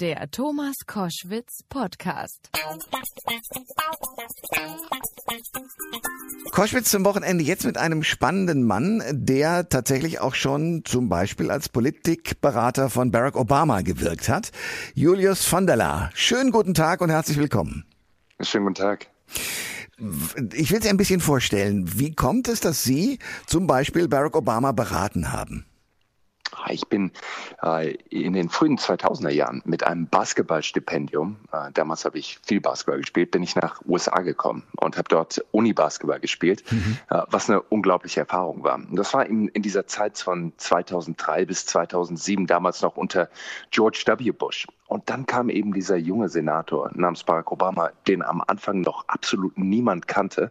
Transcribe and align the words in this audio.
Der 0.00 0.30
Thomas 0.30 0.76
Koschwitz 0.86 1.64
Podcast. 1.68 2.50
Koschwitz 6.52 6.90
zum 6.92 7.04
Wochenende 7.04 7.42
jetzt 7.42 7.64
mit 7.64 7.76
einem 7.78 8.04
spannenden 8.04 8.62
Mann, 8.62 9.02
der 9.10 9.68
tatsächlich 9.68 10.20
auch 10.20 10.36
schon 10.36 10.84
zum 10.84 11.08
Beispiel 11.08 11.50
als 11.50 11.68
Politikberater 11.68 12.90
von 12.90 13.10
Barack 13.10 13.34
Obama 13.34 13.80
gewirkt 13.80 14.28
hat. 14.28 14.52
Julius 14.94 15.44
von 15.44 15.66
der 15.66 15.74
La. 15.74 16.10
Schönen 16.14 16.52
guten 16.52 16.74
Tag 16.74 17.00
und 17.00 17.10
herzlich 17.10 17.36
willkommen. 17.36 17.84
Schönen 18.40 18.66
guten 18.66 18.76
Tag. 18.76 19.08
Ich 20.52 20.70
will 20.70 20.80
Sie 20.80 20.90
ein 20.90 20.96
bisschen 20.96 21.20
vorstellen. 21.20 21.98
Wie 21.98 22.14
kommt 22.14 22.46
es, 22.46 22.60
dass 22.60 22.84
Sie 22.84 23.18
zum 23.48 23.66
Beispiel 23.66 24.06
Barack 24.06 24.36
Obama 24.36 24.70
beraten 24.70 25.32
haben? 25.32 25.67
Ich 26.70 26.86
bin 26.88 27.12
äh, 27.62 27.94
in 28.10 28.32
den 28.32 28.48
frühen 28.48 28.78
2000er 28.78 29.30
Jahren 29.30 29.62
mit 29.64 29.84
einem 29.84 30.06
Basketballstipendium, 30.06 31.36
äh, 31.52 31.70
damals 31.72 32.04
habe 32.04 32.18
ich 32.18 32.38
viel 32.44 32.60
Basketball 32.60 32.98
gespielt, 32.98 33.30
bin 33.30 33.42
ich 33.42 33.56
nach 33.56 33.80
USA 33.86 34.20
gekommen 34.20 34.64
und 34.80 34.96
habe 34.96 35.08
dort 35.08 35.44
Uni-Basketball 35.52 36.20
gespielt, 36.20 36.64
mhm. 36.70 36.98
äh, 37.10 37.22
was 37.28 37.48
eine 37.48 37.62
unglaubliche 37.62 38.20
Erfahrung 38.20 38.62
war. 38.62 38.76
Und 38.76 38.96
das 38.96 39.14
war 39.14 39.26
in, 39.26 39.48
in 39.48 39.62
dieser 39.62 39.86
Zeit 39.86 40.18
von 40.18 40.52
2003 40.56 41.46
bis 41.46 41.66
2007, 41.66 42.46
damals 42.46 42.82
noch 42.82 42.96
unter 42.96 43.28
George 43.70 44.02
W. 44.06 44.30
Bush. 44.32 44.66
Und 44.86 45.10
dann 45.10 45.26
kam 45.26 45.50
eben 45.50 45.74
dieser 45.74 45.96
junge 45.96 46.28
Senator 46.30 46.90
namens 46.94 47.22
Barack 47.22 47.52
Obama, 47.52 47.90
den 48.06 48.22
am 48.22 48.42
Anfang 48.46 48.80
noch 48.80 49.06
absolut 49.08 49.58
niemand 49.58 50.08
kannte. 50.08 50.50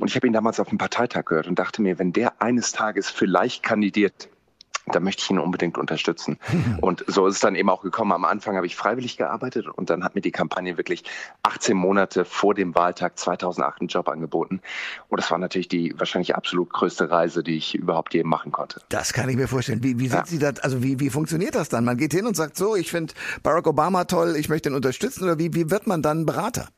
Und 0.00 0.08
ich 0.08 0.16
habe 0.16 0.26
ihn 0.26 0.32
damals 0.32 0.58
auf 0.58 0.68
dem 0.68 0.78
Parteitag 0.78 1.24
gehört 1.26 1.46
und 1.46 1.58
dachte 1.58 1.82
mir, 1.82 1.98
wenn 1.98 2.12
der 2.12 2.42
eines 2.42 2.72
Tages 2.72 3.10
vielleicht 3.10 3.62
kandidiert, 3.62 4.28
da 4.92 5.00
möchte 5.00 5.22
ich 5.22 5.30
ihn 5.30 5.38
unbedingt 5.38 5.78
unterstützen. 5.78 6.38
Und 6.80 7.04
so 7.06 7.26
ist 7.26 7.34
es 7.34 7.40
dann 7.40 7.54
eben 7.54 7.68
auch 7.68 7.82
gekommen. 7.82 8.12
Am 8.12 8.24
Anfang 8.24 8.56
habe 8.56 8.66
ich 8.66 8.76
freiwillig 8.76 9.16
gearbeitet 9.16 9.66
und 9.66 9.90
dann 9.90 10.04
hat 10.04 10.14
mir 10.14 10.20
die 10.20 10.30
Kampagne 10.30 10.76
wirklich 10.76 11.04
18 11.42 11.76
Monate 11.76 12.24
vor 12.24 12.54
dem 12.54 12.74
Wahltag 12.74 13.18
2008 13.18 13.80
einen 13.80 13.88
Job 13.88 14.08
angeboten. 14.08 14.60
Und 15.08 15.20
das 15.20 15.30
war 15.30 15.38
natürlich 15.38 15.68
die 15.68 15.94
wahrscheinlich 15.98 16.34
absolut 16.34 16.70
größte 16.70 17.10
Reise, 17.10 17.42
die 17.42 17.56
ich 17.56 17.74
überhaupt 17.74 18.14
je 18.14 18.24
machen 18.24 18.52
konnte. 18.52 18.80
Das 18.88 19.12
kann 19.12 19.28
ich 19.28 19.36
mir 19.36 19.48
vorstellen. 19.48 19.82
Wie, 19.82 19.98
wie 19.98 20.08
sind 20.08 20.20
ja. 20.20 20.26
Sie 20.26 20.38
das, 20.38 20.60
also 20.60 20.82
wie, 20.82 21.00
wie 21.00 21.10
funktioniert 21.10 21.54
das 21.54 21.68
dann? 21.68 21.84
Man 21.84 21.96
geht 21.96 22.12
hin 22.12 22.26
und 22.26 22.36
sagt 22.36 22.56
so, 22.56 22.76
ich 22.76 22.90
finde 22.90 23.14
Barack 23.42 23.66
Obama 23.66 24.04
toll, 24.04 24.36
ich 24.38 24.48
möchte 24.48 24.68
ihn 24.68 24.74
unterstützen 24.74 25.24
oder 25.24 25.38
wie, 25.38 25.52
wie 25.54 25.70
wird 25.70 25.86
man 25.86 26.02
dann 26.02 26.26
Berater? 26.26 26.68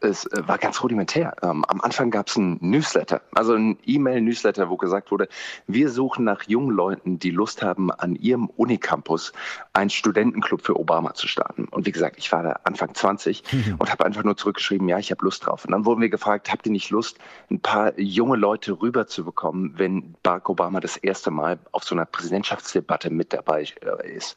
Es 0.00 0.26
äh, 0.26 0.46
war 0.46 0.58
ganz 0.58 0.82
rudimentär. 0.82 1.34
Ähm, 1.42 1.64
am 1.66 1.80
Anfang 1.80 2.10
gab 2.10 2.28
es 2.28 2.36
ein 2.36 2.58
Newsletter, 2.60 3.20
also 3.34 3.54
ein 3.54 3.78
E-Mail-Newsletter, 3.84 4.70
wo 4.70 4.76
gesagt 4.76 5.10
wurde, 5.10 5.28
wir 5.66 5.90
suchen 5.90 6.24
nach 6.24 6.42
jungen 6.44 6.70
Leuten, 6.70 7.18
die 7.18 7.30
Lust 7.30 7.62
haben, 7.62 7.90
an 7.90 8.16
ihrem 8.16 8.46
Unicampus 8.46 9.32
einen 9.72 9.90
Studentenclub 9.90 10.62
für 10.62 10.78
Obama 10.78 11.14
zu 11.14 11.28
starten. 11.28 11.66
Und 11.68 11.86
wie 11.86 11.92
gesagt, 11.92 12.16
ich 12.18 12.30
war 12.32 12.42
da 12.42 12.60
Anfang 12.64 12.94
20 12.94 13.42
mhm. 13.52 13.74
und 13.78 13.90
habe 13.90 14.04
einfach 14.04 14.24
nur 14.24 14.36
zurückgeschrieben, 14.36 14.88
ja, 14.88 14.98
ich 14.98 15.10
habe 15.10 15.24
Lust 15.24 15.46
drauf. 15.46 15.64
Und 15.64 15.72
dann 15.72 15.84
wurden 15.84 16.00
wir 16.00 16.08
gefragt, 16.08 16.50
habt 16.52 16.66
ihr 16.66 16.72
nicht 16.72 16.90
Lust, 16.90 17.18
ein 17.50 17.60
paar 17.60 17.98
junge 17.98 18.36
Leute 18.36 18.80
rüberzubekommen, 18.80 19.74
wenn 19.76 20.14
Barack 20.22 20.48
Obama 20.48 20.80
das 20.80 20.96
erste 20.96 21.30
Mal 21.30 21.58
auf 21.72 21.84
so 21.84 21.94
einer 21.94 22.06
Präsidentschaftsdebatte 22.06 23.10
mit 23.10 23.32
dabei 23.32 23.62
äh, 23.62 24.12
ist? 24.12 24.36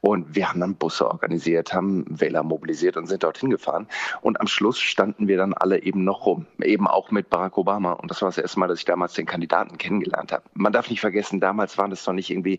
Und 0.00 0.34
wir 0.34 0.50
haben 0.50 0.60
dann 0.60 0.74
Busse 0.74 1.08
organisiert, 1.08 1.72
haben 1.72 2.04
Wähler 2.08 2.42
mobilisiert 2.42 2.98
und 2.98 3.06
sind 3.06 3.22
dorthin 3.22 3.48
gefahren. 3.48 3.88
Und 4.20 4.38
am 4.38 4.46
Schluss 4.46 4.73
standen 4.78 5.28
wir 5.28 5.36
dann 5.36 5.54
alle 5.54 5.82
eben 5.82 6.04
noch 6.04 6.26
rum, 6.26 6.46
eben 6.62 6.86
auch 6.86 7.10
mit 7.10 7.30
Barack 7.30 7.58
Obama. 7.58 7.92
Und 7.92 8.10
das 8.10 8.22
war 8.22 8.28
das 8.28 8.38
erste 8.38 8.58
Mal, 8.60 8.68
dass 8.68 8.78
ich 8.78 8.84
damals 8.84 9.14
den 9.14 9.26
Kandidaten 9.26 9.78
kennengelernt 9.78 10.32
habe. 10.32 10.44
Man 10.54 10.72
darf 10.72 10.90
nicht 10.90 11.00
vergessen, 11.00 11.40
damals 11.40 11.78
waren 11.78 11.90
das 11.90 12.06
noch 12.06 12.14
nicht 12.14 12.30
irgendwie 12.30 12.58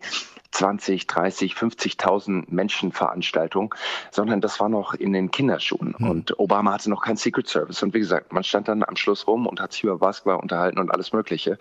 20, 0.56 1.06
30, 1.06 1.52
50.000 1.52 2.44
Menschen 2.48 2.90
Veranstaltungen, 2.90 3.70
sondern 4.10 4.40
das 4.40 4.58
war 4.58 4.70
noch 4.70 4.94
in 4.94 5.12
den 5.12 5.30
Kinderschuhen. 5.30 5.94
Hm. 5.98 6.10
Und 6.10 6.38
Obama 6.38 6.72
hatte 6.72 6.88
noch 6.88 7.02
kein 7.02 7.16
Secret 7.16 7.46
Service. 7.46 7.82
Und 7.82 7.92
wie 7.92 7.98
gesagt, 7.98 8.32
man 8.32 8.42
stand 8.42 8.68
dann 8.68 8.82
am 8.82 8.96
Schluss 8.96 9.26
rum 9.26 9.46
und 9.46 9.60
hat 9.60 9.72
sich 9.72 9.84
über 9.84 9.98
Basketball 9.98 10.36
unterhalten 10.36 10.78
und 10.78 10.90
alles 10.90 11.12
Mögliche. 11.12 11.58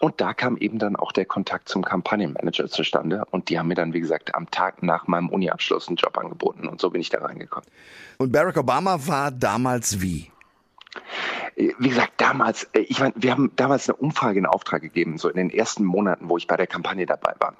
Und 0.00 0.22
da 0.22 0.32
kam 0.32 0.56
eben 0.56 0.78
dann 0.78 0.96
auch 0.96 1.12
der 1.12 1.26
Kontakt 1.26 1.68
zum 1.68 1.84
Kampagnenmanager 1.84 2.68
zustande. 2.68 3.26
Und 3.30 3.50
die 3.50 3.58
haben 3.58 3.68
mir 3.68 3.74
dann, 3.74 3.92
wie 3.92 4.00
gesagt, 4.00 4.34
am 4.34 4.50
Tag 4.50 4.82
nach 4.82 5.06
meinem 5.06 5.28
Uni-Abschluss 5.28 5.88
einen 5.88 5.96
Job 5.96 6.16
angeboten. 6.16 6.66
Und 6.66 6.80
so 6.80 6.88
bin 6.88 7.02
ich 7.02 7.10
da 7.10 7.20
reingekommen. 7.20 7.68
Und 8.16 8.32
Barack 8.32 8.56
Obama 8.56 8.98
war 9.06 9.30
damals 9.30 10.00
wie? 10.00 10.30
Wie 11.56 11.88
gesagt, 11.90 12.14
damals, 12.16 12.64
äh, 12.72 12.80
ich 12.80 13.00
meine, 13.00 13.12
wir 13.16 13.32
haben 13.32 13.52
damals 13.56 13.86
eine 13.86 13.96
Umfrage 13.96 14.38
in 14.38 14.46
Auftrag 14.46 14.80
gegeben, 14.80 15.18
so 15.18 15.28
in 15.28 15.36
den 15.36 15.50
ersten 15.50 15.84
Monaten, 15.84 16.30
wo 16.30 16.38
ich 16.38 16.46
bei 16.46 16.56
der 16.56 16.66
Kampagne 16.66 17.04
dabei 17.04 17.34
war. 17.38 17.54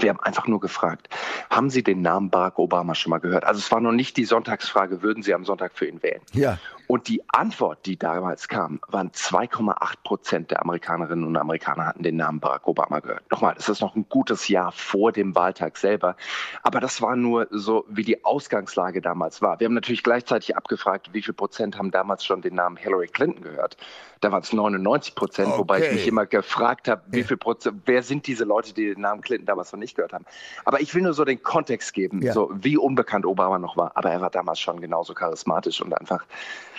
Wir 0.00 0.10
haben 0.10 0.20
einfach 0.20 0.46
nur 0.46 0.60
gefragt, 0.60 1.08
haben 1.50 1.70
Sie 1.70 1.82
den 1.82 2.02
Namen 2.02 2.30
Barack 2.30 2.58
Obama 2.58 2.94
schon 2.94 3.10
mal 3.10 3.18
gehört? 3.18 3.44
Also 3.44 3.58
es 3.58 3.70
war 3.70 3.80
noch 3.80 3.92
nicht 3.92 4.16
die 4.16 4.24
Sonntagsfrage, 4.24 5.02
würden 5.02 5.22
Sie 5.22 5.34
am 5.34 5.44
Sonntag 5.44 5.72
für 5.74 5.86
ihn 5.86 6.02
wählen? 6.02 6.20
Ja. 6.32 6.58
Und 6.92 7.08
die 7.08 7.22
Antwort, 7.28 7.86
die 7.86 7.96
damals 7.96 8.48
kam, 8.48 8.78
waren 8.86 9.12
2,8 9.12 9.94
Prozent 10.04 10.50
der 10.50 10.60
Amerikanerinnen 10.60 11.24
und 11.24 11.38
Amerikaner 11.38 11.86
hatten 11.86 12.02
den 12.02 12.16
Namen 12.16 12.38
Barack 12.38 12.68
Obama 12.68 13.00
gehört. 13.00 13.22
Nochmal, 13.30 13.54
das 13.54 13.70
ist 13.70 13.80
noch 13.80 13.96
ein 13.96 14.04
gutes 14.10 14.48
Jahr 14.48 14.72
vor 14.72 15.10
dem 15.10 15.34
Wahltag 15.34 15.78
selber. 15.78 16.16
Aber 16.62 16.80
das 16.80 17.00
war 17.00 17.16
nur 17.16 17.48
so, 17.50 17.86
wie 17.88 18.04
die 18.04 18.22
Ausgangslage 18.26 19.00
damals 19.00 19.40
war. 19.40 19.58
Wir 19.58 19.68
haben 19.68 19.72
natürlich 19.72 20.02
gleichzeitig 20.02 20.54
abgefragt, 20.54 21.14
wie 21.14 21.22
viel 21.22 21.32
Prozent 21.32 21.78
haben 21.78 21.90
damals 21.90 22.26
schon 22.26 22.42
den 22.42 22.56
Namen 22.56 22.76
Hillary 22.76 23.08
Clinton 23.08 23.42
gehört. 23.42 23.78
Da 24.20 24.30
waren 24.30 24.42
es 24.42 24.52
99 24.52 25.14
Prozent, 25.14 25.48
okay. 25.48 25.58
wobei 25.58 25.86
ich 25.86 25.92
mich 25.92 26.06
immer 26.06 26.26
gefragt 26.26 26.88
habe, 26.88 27.00
wie 27.06 27.24
viel 27.24 27.38
Prozent, 27.38 27.80
wer 27.86 28.02
sind 28.02 28.26
diese 28.26 28.44
Leute, 28.44 28.74
die 28.74 28.92
den 28.92 29.00
Namen 29.00 29.22
Clinton 29.22 29.46
damals 29.46 29.72
noch 29.72 29.80
nicht 29.80 29.96
gehört 29.96 30.12
haben. 30.12 30.26
Aber 30.66 30.82
ich 30.82 30.94
will 30.94 31.00
nur 31.00 31.14
so 31.14 31.24
den 31.24 31.42
Kontext 31.42 31.94
geben, 31.94 32.20
ja. 32.20 32.34
so 32.34 32.50
wie 32.52 32.76
unbekannt 32.76 33.24
Obama 33.24 33.58
noch 33.58 33.78
war. 33.78 33.92
Aber 33.94 34.10
er 34.10 34.20
war 34.20 34.28
damals 34.28 34.60
schon 34.60 34.78
genauso 34.78 35.14
charismatisch 35.14 35.80
und 35.80 35.98
einfach 35.98 36.26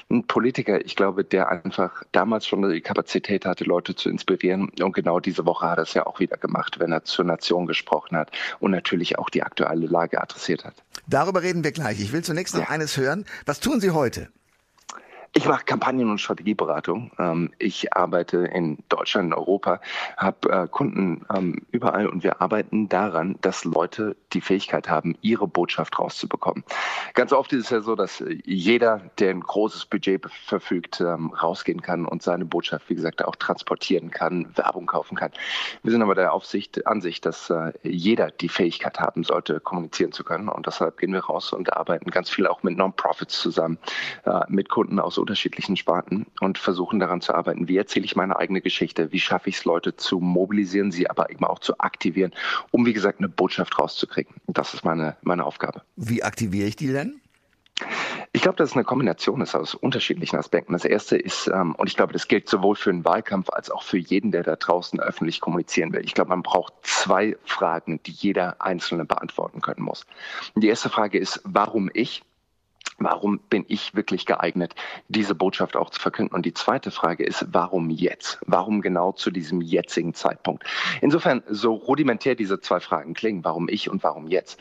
ein 0.09 0.25
Politiker, 0.27 0.83
ich 0.85 0.95
glaube, 0.95 1.23
der 1.23 1.49
einfach 1.49 2.03
damals 2.11 2.45
schon 2.45 2.69
die 2.69 2.81
Kapazität 2.81 3.45
hatte, 3.45 3.63
Leute 3.63 3.95
zu 3.95 4.09
inspirieren. 4.09 4.69
Und 4.81 4.93
genau 4.93 5.19
diese 5.19 5.45
Woche 5.45 5.69
hat 5.69 5.77
er 5.77 5.83
es 5.83 5.93
ja 5.93 6.05
auch 6.05 6.19
wieder 6.19 6.37
gemacht, 6.37 6.79
wenn 6.79 6.91
er 6.91 7.03
zur 7.03 7.25
Nation 7.25 7.65
gesprochen 7.65 8.17
hat 8.17 8.31
und 8.59 8.71
natürlich 8.71 9.17
auch 9.17 9.29
die 9.29 9.43
aktuelle 9.43 9.87
Lage 9.87 10.21
adressiert 10.21 10.65
hat. 10.65 10.75
Darüber 11.07 11.41
reden 11.41 11.63
wir 11.63 11.71
gleich. 11.71 11.99
Ich 11.99 12.13
will 12.13 12.23
zunächst 12.23 12.55
noch 12.55 12.63
ja. 12.63 12.69
eines 12.69 12.97
hören. 12.97 13.25
Was 13.45 13.59
tun 13.59 13.79
Sie 13.79 13.91
heute? 13.91 14.29
Ich 15.35 15.47
mache 15.47 15.65
Kampagnen- 15.65 16.11
und 16.11 16.21
Strategieberatung. 16.21 17.11
Ähm, 17.17 17.51
ich 17.57 17.91
arbeite 17.97 18.45
in 18.45 18.77
Deutschland, 18.89 19.27
in 19.27 19.33
Europa, 19.33 19.81
habe 20.15 20.51
äh, 20.51 20.67
Kunden 20.67 21.25
ähm, 21.35 21.65
überall 21.71 22.05
und 22.05 22.23
wir 22.23 22.39
arbeiten 22.39 22.87
daran, 22.87 23.39
dass 23.41 23.65
Leute 23.65 24.15
die 24.33 24.41
Fähigkeit 24.41 24.89
haben, 24.89 25.17
ihre 25.21 25.47
Botschaft 25.47 25.97
rauszubekommen. 25.97 26.63
Ganz 27.15 27.33
oft 27.33 27.51
ist 27.51 27.65
es 27.65 27.69
ja 27.71 27.81
so, 27.81 27.95
dass 27.95 28.23
jeder, 28.45 29.01
der 29.17 29.31
ein 29.31 29.39
großes 29.39 29.87
Budget 29.87 30.23
verfügt, 30.45 31.01
ähm, 31.01 31.33
rausgehen 31.33 31.81
kann 31.81 32.05
und 32.05 32.21
seine 32.21 32.45
Botschaft, 32.45 32.87
wie 32.91 32.95
gesagt, 32.95 33.25
auch 33.25 33.35
transportieren 33.35 34.11
kann, 34.11 34.55
Werbung 34.55 34.85
kaufen 34.85 35.15
kann. 35.15 35.31
Wir 35.81 35.91
sind 35.91 36.03
aber 36.03 36.13
der 36.13 36.31
Aufsicht, 36.31 36.85
Ansicht, 36.85 37.25
dass 37.25 37.49
äh, 37.49 37.73
jeder 37.81 38.29
die 38.29 38.49
Fähigkeit 38.49 38.99
haben 38.99 39.23
sollte, 39.23 39.59
kommunizieren 39.59 40.11
zu 40.11 40.23
können 40.23 40.47
und 40.47 40.67
deshalb 40.67 40.97
gehen 40.97 41.11
wir 41.11 41.25
raus 41.25 41.53
und 41.53 41.73
arbeiten 41.73 42.11
ganz 42.11 42.29
viel 42.29 42.45
auch 42.45 42.61
mit 42.61 42.77
Non-Profits 42.77 43.41
zusammen, 43.41 43.79
äh, 44.25 44.41
mit 44.47 44.69
Kunden 44.69 44.99
aus 44.99 45.22
unterschiedlichen 45.23 45.75
Sparten 45.75 46.27
und 46.41 46.57
versuchen 46.57 46.99
daran 46.99 47.21
zu 47.21 47.33
arbeiten, 47.33 47.67
wie 47.67 47.77
erzähle 47.77 48.05
ich 48.05 48.15
meine 48.15 48.37
eigene 48.37 48.61
Geschichte, 48.61 49.11
wie 49.11 49.19
schaffe 49.19 49.49
ich 49.49 49.57
es, 49.57 49.65
Leute 49.65 49.95
zu 49.95 50.19
mobilisieren, 50.19 50.91
sie 50.91 51.09
aber 51.09 51.31
eben 51.31 51.45
auch 51.45 51.59
zu 51.59 51.79
aktivieren, 51.79 52.33
um, 52.71 52.85
wie 52.85 52.93
gesagt, 52.93 53.19
eine 53.19 53.29
Botschaft 53.29 53.79
rauszukriegen. 53.79 54.35
Das 54.47 54.73
ist 54.73 54.83
meine, 54.85 55.17
meine 55.21 55.45
Aufgabe. 55.45 55.81
Wie 55.95 56.23
aktiviere 56.23 56.67
ich 56.67 56.75
die 56.75 56.91
denn? 56.91 57.21
Ich 58.35 58.41
glaube, 58.41 58.57
dass 58.57 58.71
es 58.71 58.75
eine 58.75 58.83
Kombination 58.83 59.41
ist 59.41 59.55
aus 59.55 59.75
unterschiedlichen 59.75 60.37
Aspekten. 60.37 60.73
Das 60.73 60.85
erste 60.85 61.17
ist, 61.17 61.47
ähm, 61.47 61.75
und 61.75 61.87
ich 61.87 61.95
glaube, 61.95 62.13
das 62.13 62.27
gilt 62.27 62.49
sowohl 62.49 62.75
für 62.75 62.89
einen 62.89 63.05
Wahlkampf 63.05 63.49
als 63.51 63.69
auch 63.69 63.83
für 63.83 63.97
jeden, 63.97 64.31
der 64.31 64.43
da 64.43 64.55
draußen 64.55 64.99
öffentlich 64.99 65.39
kommunizieren 65.39 65.93
will. 65.93 66.03
Ich 66.03 66.13
glaube, 66.13 66.29
man 66.29 66.41
braucht 66.41 66.73
zwei 66.81 67.37
Fragen, 67.45 68.01
die 68.03 68.11
jeder 68.11 68.59
Einzelne 68.59 69.05
beantworten 69.05 69.61
können 69.61 69.83
muss. 69.83 70.05
Die 70.55 70.67
erste 70.67 70.89
Frage 70.89 71.19
ist, 71.19 71.41
warum 71.43 71.89
ich? 71.93 72.23
Warum 72.97 73.39
bin 73.49 73.65
ich 73.67 73.95
wirklich 73.95 74.25
geeignet, 74.25 74.75
diese 75.07 75.35
Botschaft 75.35 75.75
auch 75.75 75.89
zu 75.89 75.99
verkünden? 75.99 76.35
Und 76.35 76.45
die 76.45 76.53
zweite 76.53 76.91
Frage 76.91 77.25
ist, 77.25 77.47
warum 77.51 77.89
jetzt? 77.89 78.39
Warum 78.45 78.81
genau 78.81 79.11
zu 79.11 79.31
diesem 79.31 79.61
jetzigen 79.61 80.13
Zeitpunkt? 80.13 80.63
Insofern, 81.01 81.43
so 81.47 81.73
rudimentär 81.73 82.35
diese 82.35 82.59
zwei 82.59 82.79
Fragen 82.79 83.13
klingen, 83.13 83.43
warum 83.43 83.67
ich 83.67 83.89
und 83.89 84.03
warum 84.03 84.27
jetzt, 84.27 84.59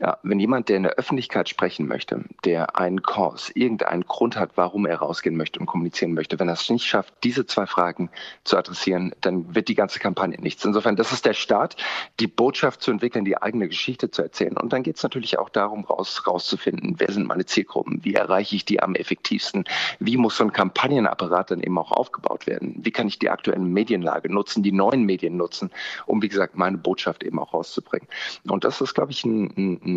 ja, 0.00 0.18
wenn 0.22 0.38
jemand, 0.38 0.68
der 0.68 0.76
in 0.76 0.84
der 0.84 0.92
Öffentlichkeit 0.92 1.48
sprechen 1.48 1.88
möchte, 1.88 2.24
der 2.44 2.76
einen 2.76 3.02
Kurs, 3.02 3.50
irgendeinen 3.54 4.04
Grund 4.04 4.36
hat, 4.36 4.52
warum 4.54 4.86
er 4.86 4.98
rausgehen 4.98 5.36
möchte 5.36 5.58
und 5.58 5.66
kommunizieren 5.66 6.14
möchte, 6.14 6.38
wenn 6.38 6.48
er 6.48 6.54
es 6.54 6.70
nicht 6.70 6.84
schafft, 6.84 7.12
diese 7.24 7.46
zwei 7.46 7.66
Fragen 7.66 8.08
zu 8.44 8.56
adressieren, 8.56 9.12
dann 9.22 9.56
wird 9.56 9.68
die 9.68 9.74
ganze 9.74 9.98
Kampagne 9.98 10.40
nichts. 10.40 10.64
Insofern, 10.64 10.94
das 10.94 11.10
ist 11.10 11.26
der 11.26 11.32
Start, 11.34 11.76
die 12.20 12.28
Botschaft 12.28 12.80
zu 12.80 12.92
entwickeln, 12.92 13.24
die 13.24 13.42
eigene 13.42 13.66
Geschichte 13.66 14.10
zu 14.10 14.22
erzählen. 14.22 14.56
Und 14.56 14.72
dann 14.72 14.84
geht 14.84 14.96
es 14.96 15.02
natürlich 15.02 15.38
auch 15.38 15.48
darum, 15.48 15.84
raus, 15.84 16.22
rauszufinden, 16.26 16.94
wer 16.98 17.10
sind 17.10 17.26
meine 17.26 17.46
Zielgruppen, 17.46 18.04
wie 18.04 18.14
erreiche 18.14 18.54
ich 18.54 18.64
die 18.64 18.80
am 18.80 18.94
effektivsten, 18.94 19.64
wie 19.98 20.16
muss 20.16 20.36
so 20.36 20.44
ein 20.44 20.52
Kampagnenapparat 20.52 21.50
dann 21.50 21.60
eben 21.60 21.76
auch 21.76 21.90
aufgebaut 21.90 22.46
werden, 22.46 22.76
wie 22.78 22.92
kann 22.92 23.08
ich 23.08 23.18
die 23.18 23.30
aktuellen 23.30 23.72
Medienlage 23.72 24.32
nutzen, 24.32 24.62
die 24.62 24.72
neuen 24.72 25.02
Medien 25.02 25.36
nutzen, 25.36 25.70
um, 26.06 26.22
wie 26.22 26.28
gesagt, 26.28 26.56
meine 26.56 26.78
Botschaft 26.78 27.24
eben 27.24 27.40
auch 27.40 27.52
rauszubringen. 27.52 28.06
Und 28.46 28.62
das 28.62 28.80
ist, 28.80 28.94
glaube 28.94 29.10
ich, 29.10 29.24
ein, 29.24 29.52
ein 29.56 29.87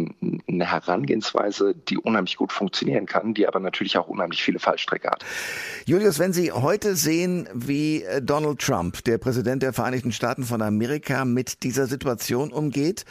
eine 0.47 0.71
Herangehensweise, 0.71 1.75
die 1.75 1.97
unheimlich 1.97 2.38
gut 2.38 2.51
funktionieren 2.51 3.05
kann, 3.05 3.33
die 3.33 3.47
aber 3.47 3.59
natürlich 3.59 3.97
auch 3.97 4.07
unheimlich 4.07 4.43
viele 4.43 4.59
Fallstrecke 4.59 5.09
hat. 5.09 5.23
Julius, 5.85 6.19
wenn 6.19 6.33
Sie 6.33 6.51
heute 6.51 6.95
sehen, 6.95 7.47
wie 7.53 8.03
äh, 8.03 8.21
Donald 8.21 8.59
Trump, 8.59 9.03
der 9.03 9.17
Präsident 9.17 9.63
der 9.63 9.73
Vereinigten 9.73 10.11
Staaten 10.11 10.43
von 10.43 10.61
Amerika, 10.61 11.25
mit 11.25 11.63
dieser 11.63 11.88
Situation 11.88 12.51
umgeht, 12.51 13.05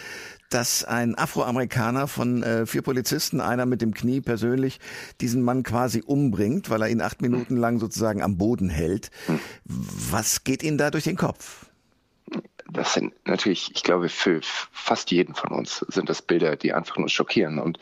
dass 0.51 0.85
ein 0.85 1.17
Afroamerikaner 1.17 2.09
von 2.09 2.43
äh, 2.43 2.67
vier 2.67 2.83
Polizisten, 2.83 3.41
einer 3.41 3.67
mit 3.67 3.81
dem 3.83 3.95
Knie 3.95 4.21
persönlich, 4.21 4.81
diesen 5.21 5.43
Mann 5.43 5.63
quasi 5.63 6.03
umbringt, 6.05 6.71
weil 6.71 6.83
er 6.83 6.89
ihn 6.89 7.01
acht 7.01 7.23
Minuten 7.23 7.57
lang 7.57 7.79
sozusagen 7.79 8.21
am 8.21 8.37
Boden 8.37 8.69
hält. 8.69 9.11
Was 9.65 10.43
geht 10.43 10.63
Ihnen 10.63 10.77
da 10.77 10.91
durch 10.91 11.05
den 11.05 11.17
Kopf? 11.17 11.70
Das 12.73 12.95
sind 12.95 13.15
natürlich, 13.27 13.71
ich 13.75 13.83
glaube, 13.83 14.09
für 14.09 14.41
fast 14.43 15.11
jeden 15.11 15.35
von 15.35 15.51
uns 15.53 15.85
sind 15.89 16.09
das 16.09 16.23
Bilder, 16.23 16.57
die 16.57 16.73
einfach 16.73 16.97
nur 16.97 17.09
schockieren 17.09 17.59
und 17.59 17.79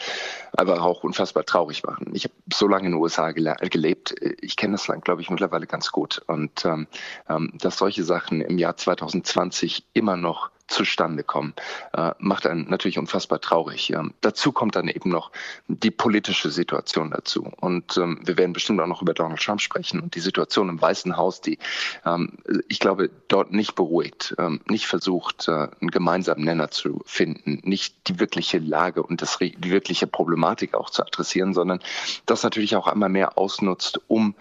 aber 0.53 0.83
auch 0.83 1.05
unfassbar 1.05 1.45
traurig 1.45 1.85
machen. 1.85 2.11
Ich 2.15 2.25
habe 2.25 2.35
so 2.53 2.67
lange 2.69 2.87
in 2.87 2.93
den 2.93 3.01
USA 3.01 3.33
gelebt, 3.33 4.15
ich 4.41 4.57
kenne 4.57 4.73
das 4.73 4.89
Land, 4.89 5.05
glaube 5.05 5.23
ich, 5.23 5.31
mittlerweile 5.31 5.67
ganz 5.67 5.93
gut. 5.93 6.23
Und 6.27 6.65
ähm, 6.65 6.87
ähm 7.29 7.53
dass 7.55 7.79
solche 7.79 8.05
Sachen 8.05 8.41
im 8.41 8.59
Jahr 8.59 8.77
2020 8.77 9.85
immer 9.95 10.17
noch 10.17 10.51
zustande 10.69 11.25
kommen, 11.25 11.55
äh, 11.95 12.13
macht 12.19 12.47
einen 12.47 12.69
natürlich 12.69 12.99
unfassbar 12.99 13.41
traurig. 13.41 13.91
Ähm, 13.91 14.15
dazu 14.21 14.53
kommt 14.53 14.77
dann 14.77 14.89
eben 14.89 15.11
noch 15.11 15.33
die 15.67 15.91
politische 15.91 16.51
Situation 16.51 17.11
dazu. 17.11 17.51
Und 17.61 17.97
ähm, 17.97 18.21
wir 18.25 18.37
werden 18.37 18.53
bestimmt 18.53 18.81
auch 18.81 18.87
noch 18.87 19.03
über 19.03 19.15
Donald 19.15 19.41
Trump 19.41 19.61
sprechen 19.61 20.01
und 20.01 20.15
die 20.15 20.21
Situation 20.21 20.69
im 20.69 20.81
Weißen 20.81 21.17
Haus, 21.17 21.41
die 21.41 21.59
ähm, 22.05 22.39
ich 22.69 22.79
glaube 22.79 23.11
dort 23.29 23.53
nicht 23.53 23.75
beruhigt, 23.75 24.35
ähm, 24.39 24.61
nicht 24.69 24.87
versucht, 24.87 25.49
äh, 25.49 25.69
einen 25.81 25.91
gemeinsamen 25.91 26.45
Nenner 26.45 26.71
zu 26.71 27.03
finden, 27.07 27.61
nicht 27.65 28.09
die 28.09 28.21
wirkliche 28.21 28.59
Lage 28.59 29.03
und 29.03 29.23
das, 29.23 29.39
die 29.39 29.71
wirkliche 29.71 30.07
Problematik 30.07 30.75
auch 30.75 30.91
zu 30.91 31.03
adressieren, 31.03 31.55
sondern 31.55 31.81
das 32.27 32.43
natürlich 32.43 32.77
auch 32.77 32.87
einmal 32.87 33.09
mehr 33.09 33.39
ausnutzt, 33.39 34.01
um 34.07 34.35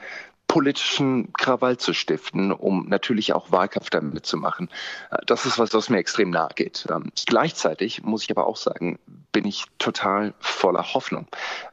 politischen 0.47 1.33
Krawall 1.33 1.77
zu 1.77 1.93
stiften, 1.93 2.51
um 2.51 2.87
natürlich 2.87 3.33
auch 3.33 3.51
Wahlkampf 3.51 3.89
damit 3.89 4.25
zu 4.25 4.37
machen. 4.37 4.69
Äh, 5.11 5.17
das 5.25 5.45
ist 5.45 5.59
was, 5.59 5.73
was 5.73 5.89
mir 5.89 5.97
extrem 5.97 6.29
nahe 6.29 6.49
geht. 6.55 6.87
Ähm, 6.89 7.11
gleichzeitig 7.25 8.03
muss 8.03 8.23
ich 8.23 8.31
aber 8.31 8.47
auch 8.47 8.57
sagen, 8.57 8.99
bin 9.31 9.45
ich 9.45 9.65
total 9.77 10.33
voller 10.39 10.93
Hoffnung, 10.93 11.27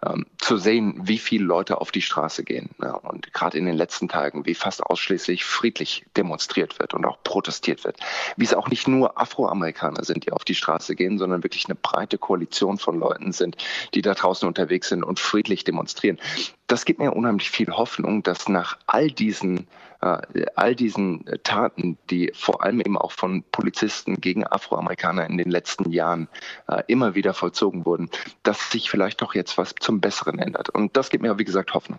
ähm, 0.04 0.26
zu 0.38 0.56
sehen, 0.56 1.00
wie 1.04 1.18
viele 1.18 1.44
Leute 1.44 1.80
auf 1.80 1.92
die 1.92 2.02
Straße 2.02 2.44
gehen. 2.44 2.70
und 3.02 3.32
gerade 3.32 3.56
in 3.56 3.64
den 3.64 3.76
letzten 3.76 4.08
Tagen, 4.08 4.44
wie 4.44 4.54
fast 4.54 4.82
ausschließlich 4.82 5.44
friedlich 5.44 6.04
demonstriert 6.16 6.78
wird 6.78 6.92
und 6.94 7.06
auch 7.06 7.22
protestiert 7.22 7.84
wird. 7.84 7.98
Wie 8.36 8.44
es 8.44 8.54
auch 8.54 8.68
nicht 8.68 8.88
nur 8.88 9.18
Afroamerikaner 9.18 10.04
sind, 10.04 10.26
die 10.26 10.32
auf 10.32 10.44
die 10.44 10.54
Straße 10.54 10.94
gehen, 10.94 11.18
sondern 11.18 11.42
wirklich 11.42 11.66
eine 11.66 11.74
breite 11.74 12.18
Koalition 12.18 12.78
von 12.78 12.98
Leuten 12.98 13.32
sind, 13.32 13.56
die 13.94 14.02
da 14.02 14.14
draußen 14.14 14.46
unterwegs 14.46 14.88
sind 14.88 15.04
und 15.04 15.20
friedlich 15.20 15.64
demonstrieren 15.64 16.18
das 16.66 16.84
gibt 16.84 17.00
mir 17.00 17.12
unheimlich 17.12 17.50
viel 17.50 17.70
Hoffnung, 17.70 18.22
dass 18.22 18.48
nach 18.48 18.78
all 18.86 19.10
diesen 19.10 19.66
äh, 20.00 20.46
all 20.54 20.74
diesen 20.74 21.24
Taten, 21.42 21.96
die 22.10 22.30
vor 22.34 22.62
allem 22.62 22.80
eben 22.80 22.98
auch 22.98 23.12
von 23.12 23.42
Polizisten 23.52 24.20
gegen 24.20 24.46
Afroamerikaner 24.46 25.26
in 25.26 25.38
den 25.38 25.50
letzten 25.50 25.90
Jahren 25.90 26.28
äh, 26.68 26.82
immer 26.86 27.14
wieder 27.14 27.34
vollzogen 27.34 27.86
wurden, 27.86 28.10
dass 28.42 28.70
sich 28.70 28.90
vielleicht 28.90 29.22
doch 29.22 29.34
jetzt 29.34 29.56
was 29.56 29.74
zum 29.80 30.00
Besseren 30.00 30.38
ändert. 30.38 30.68
Und 30.68 30.96
das 30.96 31.10
gibt 31.10 31.22
mir, 31.22 31.38
wie 31.38 31.44
gesagt, 31.44 31.74
Hoffnung. 31.74 31.98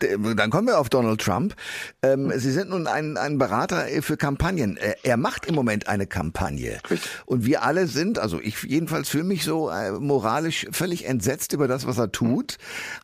Dann 0.00 0.50
kommen 0.50 0.66
wir 0.66 0.78
auf 0.78 0.88
Donald 0.88 1.20
Trump. 1.20 1.54
Ähm, 2.02 2.32
Sie 2.36 2.52
sind 2.52 2.70
nun 2.70 2.86
ein, 2.86 3.16
ein 3.16 3.38
Berater 3.38 3.86
für 4.00 4.16
Kampagnen. 4.16 4.78
Er 5.02 5.16
macht 5.16 5.46
im 5.46 5.54
Moment 5.54 5.88
eine 5.88 6.06
Kampagne. 6.06 6.80
Und 7.26 7.44
wir 7.44 7.62
alle 7.62 7.86
sind, 7.86 8.18
also 8.18 8.40
ich 8.40 8.62
jedenfalls 8.62 9.10
fühle 9.10 9.24
mich 9.24 9.44
so 9.44 9.68
äh, 9.68 9.92
moralisch 9.92 10.66
völlig 10.70 11.06
entsetzt 11.06 11.52
über 11.52 11.68
das, 11.68 11.86
was 11.86 11.98
er 11.98 12.12
tut. 12.12 12.56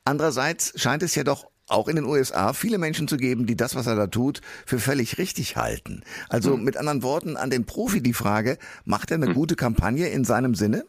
Andererseits 0.05 0.73
scheint 0.81 1.03
es 1.03 1.15
ja 1.15 1.25
doch 1.25 1.47
auch 1.69 1.89
in 1.89 1.97
den 1.97 2.05
USA 2.05 2.53
viele 2.53 2.79
Menschen 2.79 3.09
zu 3.09 3.17
geben, 3.17 3.47
die 3.47 3.57
das, 3.57 3.75
was 3.75 3.87
er 3.87 3.97
da 3.97 4.07
tut, 4.07 4.41
für 4.65 4.79
völlig 4.79 5.19
richtig 5.19 5.57
halten. 5.57 6.03
Also 6.29 6.55
hm. 6.55 6.65
mit 6.65 6.77
anderen 6.77 7.03
Worten 7.03 7.37
an 7.37 7.51
den 7.51 7.65
Profi 7.65 8.01
die 8.01 8.15
Frage, 8.15 8.59
macht 8.85 9.11
er 9.11 9.17
eine 9.17 9.27
hm. 9.27 9.35
gute 9.35 9.57
Kampagne 9.57 10.09
in 10.09 10.25
seinem 10.25 10.55
Sinne? 10.55 10.85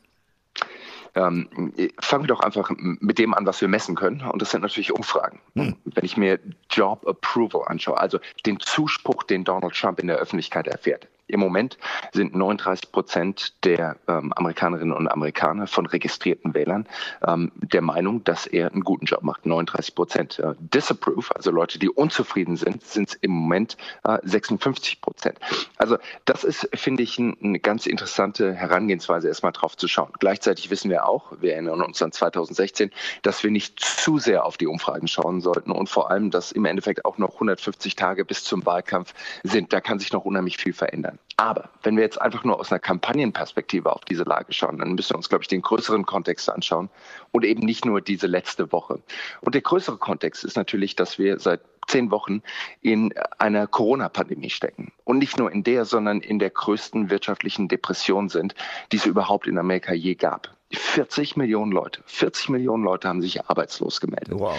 Ähm, 1.17 1.73
fangen 1.99 2.23
wir 2.23 2.27
doch 2.27 2.41
einfach 2.41 2.69
mit 2.77 3.17
dem 3.17 3.33
an, 3.33 3.45
was 3.47 3.59
wir 3.59 3.67
messen 3.67 3.95
können. 3.95 4.21
Und 4.21 4.41
das 4.41 4.51
sind 4.51 4.61
natürlich 4.61 4.93
Umfragen. 4.93 5.39
Hm. 5.55 5.75
Wenn 5.83 6.05
ich 6.05 6.15
mir 6.15 6.39
Job 6.69 7.07
Approval 7.07 7.63
anschaue, 7.65 7.97
also 7.97 8.19
den 8.45 8.59
Zuspruch, 8.59 9.23
den 9.23 9.43
Donald 9.43 9.73
Trump 9.73 9.99
in 9.99 10.07
der 10.07 10.17
Öffentlichkeit 10.17 10.67
erfährt, 10.67 11.07
im 11.27 11.39
Moment 11.39 11.77
sind 12.13 12.35
39 12.35 12.91
Prozent 12.91 13.53
der 13.65 13.97
ähm, 14.07 14.33
Amerikanerinnen 14.33 14.95
und 14.95 15.07
Amerikaner 15.07 15.67
von 15.67 15.85
registrierten 15.85 16.53
Wählern 16.53 16.87
ähm, 17.25 17.51
der 17.55 17.81
Meinung, 17.81 18.23
dass 18.23 18.47
er 18.47 18.71
einen 18.71 18.83
guten 18.83 19.05
Job 19.05 19.23
macht. 19.23 19.45
39 19.45 19.95
Prozent. 19.95 20.39
Äh, 20.39 20.53
Disapprove, 20.59 21.35
also 21.35 21.51
Leute, 21.51 21.79
die 21.79 21.89
unzufrieden 21.89 22.55
sind, 22.55 22.83
sind 22.83 23.09
es 23.09 23.15
im 23.15 23.31
Moment 23.31 23.77
äh, 24.03 24.17
56 24.23 25.01
Prozent. 25.01 25.37
Also 25.77 25.97
das 26.25 26.43
ist, 26.43 26.69
finde 26.73 27.03
ich, 27.03 27.19
ein, 27.19 27.37
eine 27.43 27.59
ganz 27.59 27.85
interessante 27.85 28.53
Herangehensweise, 28.53 29.27
erstmal 29.27 29.51
drauf 29.51 29.75
zu 29.75 29.87
schauen. 29.87 30.11
Gleichzeitig 30.19 30.69
wissen 30.69 30.89
wir 30.89 31.07
auch, 31.07 31.33
wir 31.39 31.53
erinnern 31.53 31.81
uns 31.81 32.01
an 32.01 32.11
2016, 32.11 32.91
dass 33.21 33.43
wir 33.43 33.51
nicht 33.51 33.79
zu 33.79 34.17
sehr 34.19 34.45
auf 34.45 34.57
die 34.57 34.67
Umfragen 34.67 35.07
schauen 35.07 35.41
sollten 35.41 35.71
und 35.71 35.89
vor 35.89 36.09
allem, 36.09 36.31
dass 36.31 36.51
im 36.51 36.65
Endeffekt 36.65 37.05
auch 37.05 37.17
noch 37.17 37.33
150 37.33 37.95
Tage 37.95 38.25
bis 38.25 38.43
zum 38.43 38.65
Wahlkampf 38.65 39.13
sind. 39.43 39.73
Da 39.73 39.81
kann 39.81 39.99
sich 39.99 40.13
noch 40.13 40.25
unheimlich 40.25 40.57
viel 40.57 40.73
verändern. 40.73 41.16
Aber 41.39 41.69
wenn 41.83 41.95
wir 41.95 42.03
jetzt 42.03 42.19
einfach 42.19 42.43
nur 42.43 42.59
aus 42.59 42.71
einer 42.71 42.79
Kampagnenperspektive 42.79 43.93
auf 43.93 44.03
diese 44.05 44.23
Lage 44.23 44.51
schauen, 44.53 44.79
dann 44.79 44.93
müssen 44.93 45.11
wir 45.11 45.17
uns, 45.17 45.29
glaube 45.29 45.43
ich, 45.43 45.47
den 45.47 45.61
größeren 45.61 46.03
Kontext 46.05 46.49
anschauen 46.49 46.89
und 47.31 47.45
eben 47.45 47.63
nicht 47.63 47.85
nur 47.85 48.01
diese 48.01 48.25
letzte 48.25 48.71
Woche. 48.71 48.99
Und 49.41 49.53
der 49.53 49.61
größere 49.61 49.97
Kontext 49.97 50.43
ist 50.43 50.57
natürlich, 50.57 50.95
dass 50.95 51.19
wir 51.19 51.39
seit 51.39 51.61
zehn 51.87 52.09
Wochen 52.09 52.41
in 52.81 53.13
einer 53.37 53.67
Corona-Pandemie 53.67 54.49
stecken. 54.49 54.91
Und 55.03 55.19
nicht 55.19 55.37
nur 55.37 55.51
in 55.51 55.63
der, 55.63 55.85
sondern 55.85 56.21
in 56.21 56.39
der 56.39 56.49
größten 56.49 57.11
wirtschaftlichen 57.11 57.67
Depression 57.67 58.29
sind, 58.29 58.55
die 58.91 58.97
es 58.97 59.05
überhaupt 59.05 59.47
in 59.47 59.59
Amerika 59.59 59.93
je 59.93 60.15
gab. 60.15 60.49
40 60.73 61.37
Millionen 61.37 61.71
Leute, 61.71 62.01
40 62.07 62.49
Millionen 62.49 62.83
Leute 62.83 63.07
haben 63.07 63.21
sich 63.21 63.45
arbeitslos 63.45 64.01
gemeldet. 64.01 64.33
Wow. 64.37 64.57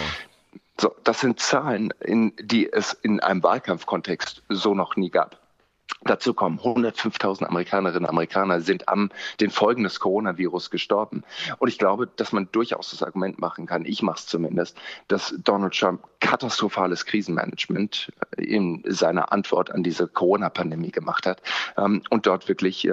So, 0.79 0.95
das 1.03 1.19
sind 1.19 1.39
Zahlen, 1.39 1.93
in, 1.99 2.33
die 2.41 2.71
es 2.71 2.93
in 2.93 3.19
einem 3.19 3.43
Wahlkampfkontext 3.43 4.43
so 4.47 4.73
noch 4.73 4.95
nie 4.95 5.09
gab. 5.09 5.37
Dazu 6.03 6.33
kommen 6.33 6.59
105.000 6.59 7.45
Amerikanerinnen 7.45 8.05
und 8.05 8.09
Amerikaner 8.09 8.61
sind 8.61 8.87
an 8.87 9.11
den 9.41 9.49
Folgen 9.49 9.83
des 9.83 9.99
Coronavirus 9.99 10.69
gestorben. 10.69 11.23
Und 11.57 11.67
ich 11.67 11.77
glaube, 11.77 12.07
dass 12.07 12.31
man 12.31 12.47
durchaus 12.51 12.91
das 12.91 13.03
Argument 13.03 13.39
machen 13.39 13.65
kann, 13.65 13.85
ich 13.85 14.01
mache 14.01 14.19
es 14.19 14.25
zumindest, 14.25 14.77
dass 15.09 15.35
Donald 15.43 15.77
Trump 15.77 16.01
katastrophales 16.19 17.05
Krisenmanagement 17.05 18.11
äh, 18.37 18.43
in 18.43 18.83
seiner 18.87 19.31
Antwort 19.31 19.71
an 19.71 19.83
diese 19.83 20.07
Corona-Pandemie 20.07 20.91
gemacht 20.91 21.25
hat 21.25 21.41
ähm, 21.77 22.01
und 22.09 22.25
dort 22.25 22.47
wirklich 22.47 22.87
äh, 22.87 22.91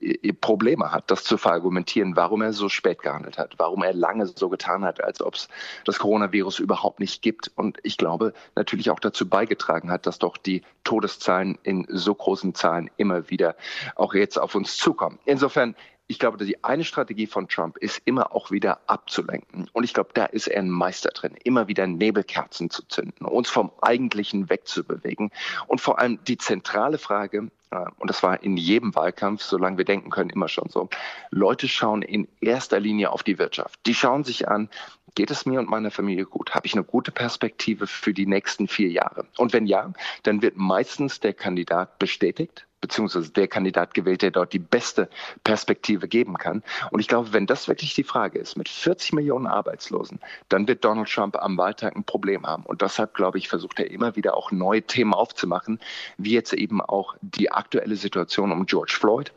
äh, 0.00 0.32
Probleme 0.32 0.92
hat, 0.92 1.10
das 1.10 1.24
zu 1.24 1.36
verargumentieren, 1.36 2.16
warum 2.16 2.42
er 2.42 2.52
so 2.52 2.68
spät 2.68 3.02
gehandelt 3.02 3.38
hat, 3.38 3.54
warum 3.58 3.82
er 3.82 3.92
lange 3.92 4.26
so 4.26 4.48
getan 4.48 4.84
hat, 4.84 5.02
als 5.02 5.22
ob 5.22 5.34
es 5.34 5.48
das 5.84 5.98
Coronavirus 5.98 6.58
überhaupt 6.60 7.00
nicht 7.00 7.22
gibt. 7.22 7.50
Und 7.56 7.78
ich 7.82 7.96
glaube, 7.96 8.32
natürlich 8.54 8.90
auch 8.90 9.00
dazu 9.00 9.28
beigetragen 9.28 9.90
hat, 9.90 10.06
dass 10.06 10.18
doch 10.18 10.36
die 10.36 10.62
Todeszahlen 10.84 11.58
in 11.62 11.86
so 11.88 12.14
großen 12.14 12.37
Zahlen 12.54 12.90
immer 12.96 13.30
wieder 13.30 13.56
auch 13.96 14.14
jetzt 14.14 14.38
auf 14.38 14.54
uns 14.54 14.76
zukommen. 14.76 15.18
Insofern 15.24 15.74
ich 16.10 16.18
glaube, 16.18 16.42
die 16.42 16.64
eine 16.64 16.84
Strategie 16.84 17.26
von 17.26 17.48
Trump 17.48 17.76
ist 17.76 18.00
immer 18.06 18.34
auch 18.34 18.50
wieder 18.50 18.80
abzulenken. 18.86 19.68
Und 19.74 19.84
ich 19.84 19.92
glaube, 19.92 20.10
da 20.14 20.24
ist 20.24 20.48
er 20.48 20.62
ein 20.62 20.70
Meister 20.70 21.10
drin, 21.10 21.36
immer 21.44 21.68
wieder 21.68 21.86
Nebelkerzen 21.86 22.70
zu 22.70 22.82
zünden, 22.88 23.26
uns 23.26 23.50
vom 23.50 23.70
Eigentlichen 23.82 24.48
wegzubewegen. 24.48 25.30
Und 25.66 25.82
vor 25.82 25.98
allem 25.98 26.18
die 26.24 26.38
zentrale 26.38 26.96
Frage, 26.96 27.50
und 27.70 28.08
das 28.08 28.22
war 28.22 28.42
in 28.42 28.56
jedem 28.56 28.94
Wahlkampf, 28.94 29.42
solange 29.42 29.78
wir 29.78 29.84
denken 29.84 30.10
können, 30.10 30.30
immer 30.30 30.48
schon 30.48 30.68
so. 30.68 30.88
Leute 31.30 31.68
schauen 31.68 32.02
in 32.02 32.28
erster 32.40 32.80
Linie 32.80 33.10
auf 33.10 33.22
die 33.22 33.38
Wirtschaft. 33.38 33.78
Die 33.86 33.94
schauen 33.94 34.24
sich 34.24 34.48
an, 34.48 34.68
geht 35.14 35.30
es 35.30 35.46
mir 35.46 35.58
und 35.58 35.68
meiner 35.68 35.90
Familie 35.90 36.24
gut? 36.24 36.54
Habe 36.54 36.66
ich 36.66 36.74
eine 36.74 36.84
gute 36.84 37.10
Perspektive 37.10 37.86
für 37.86 38.14
die 38.14 38.26
nächsten 38.26 38.68
vier 38.68 38.88
Jahre? 38.88 39.26
Und 39.36 39.52
wenn 39.52 39.66
ja, 39.66 39.92
dann 40.22 40.42
wird 40.42 40.56
meistens 40.56 41.20
der 41.20 41.34
Kandidat 41.34 41.98
bestätigt 41.98 42.67
beziehungsweise 42.80 43.30
der 43.30 43.48
Kandidat 43.48 43.94
gewählt, 43.94 44.22
der 44.22 44.30
dort 44.30 44.52
die 44.52 44.58
beste 44.58 45.08
Perspektive 45.44 46.08
geben 46.08 46.36
kann. 46.36 46.62
Und 46.90 47.00
ich 47.00 47.08
glaube, 47.08 47.32
wenn 47.32 47.46
das 47.46 47.68
wirklich 47.68 47.94
die 47.94 48.04
Frage 48.04 48.38
ist, 48.38 48.56
mit 48.56 48.68
40 48.68 49.12
Millionen 49.12 49.46
Arbeitslosen, 49.46 50.20
dann 50.48 50.68
wird 50.68 50.84
Donald 50.84 51.08
Trump 51.08 51.36
am 51.36 51.56
Wahltag 51.58 51.96
ein 51.96 52.04
Problem 52.04 52.46
haben. 52.46 52.64
Und 52.64 52.82
deshalb, 52.82 53.14
glaube 53.14 53.38
ich, 53.38 53.48
versucht 53.48 53.80
er 53.80 53.90
immer 53.90 54.16
wieder 54.16 54.36
auch 54.36 54.52
neue 54.52 54.82
Themen 54.82 55.14
aufzumachen, 55.14 55.80
wie 56.16 56.32
jetzt 56.32 56.52
eben 56.52 56.80
auch 56.80 57.16
die 57.20 57.50
aktuelle 57.50 57.96
Situation 57.96 58.52
um 58.52 58.66
George 58.66 58.96
Floyd 58.98 59.32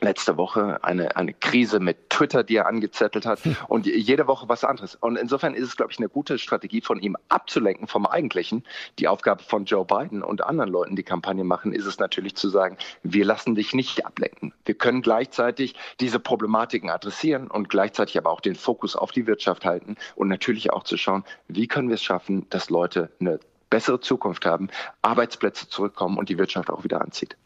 letzte 0.00 0.36
Woche 0.36 0.82
eine, 0.82 1.16
eine 1.16 1.34
Krise 1.34 1.80
mit 1.80 2.10
Twitter, 2.10 2.44
die 2.44 2.56
er 2.56 2.66
angezettelt 2.66 3.26
hat 3.26 3.44
hm. 3.44 3.56
und 3.68 3.86
jede 3.86 4.26
Woche 4.26 4.48
was 4.48 4.64
anderes. 4.64 4.94
Und 4.94 5.16
insofern 5.16 5.54
ist 5.54 5.64
es, 5.64 5.76
glaube 5.76 5.92
ich, 5.92 5.98
eine 5.98 6.08
gute 6.08 6.38
Strategie 6.38 6.80
von 6.80 7.00
ihm 7.00 7.16
abzulenken 7.28 7.86
vom 7.86 8.06
Eigentlichen. 8.06 8.64
Die 8.98 9.08
Aufgabe 9.08 9.42
von 9.42 9.64
Joe 9.64 9.84
Biden 9.84 10.22
und 10.22 10.44
anderen 10.44 10.70
Leuten, 10.70 10.96
die 10.96 11.02
Kampagne 11.02 11.44
machen, 11.44 11.72
ist 11.72 11.86
es 11.86 11.98
natürlich 11.98 12.36
zu 12.36 12.48
sagen, 12.48 12.76
wir 13.02 13.24
lassen 13.24 13.54
dich 13.54 13.74
nicht 13.74 14.06
ablenken. 14.06 14.52
Wir 14.64 14.74
können 14.74 15.02
gleichzeitig 15.02 15.74
diese 16.00 16.20
Problematiken 16.20 16.90
adressieren 16.90 17.48
und 17.48 17.68
gleichzeitig 17.68 18.18
aber 18.18 18.30
auch 18.30 18.40
den 18.40 18.54
Fokus 18.54 18.96
auf 18.96 19.12
die 19.12 19.26
Wirtschaft 19.26 19.64
halten 19.64 19.96
und 20.14 20.28
natürlich 20.28 20.72
auch 20.72 20.84
zu 20.84 20.96
schauen, 20.96 21.24
wie 21.48 21.66
können 21.66 21.88
wir 21.88 21.94
es 21.94 22.02
schaffen, 22.02 22.46
dass 22.50 22.70
Leute 22.70 23.10
eine 23.20 23.38
bessere 23.70 24.00
Zukunft 24.00 24.46
haben, 24.46 24.68
Arbeitsplätze 25.02 25.68
zurückkommen 25.68 26.18
und 26.18 26.28
die 26.28 26.38
Wirtschaft 26.38 26.70
auch 26.70 26.84
wieder 26.84 27.02
anzieht. 27.02 27.36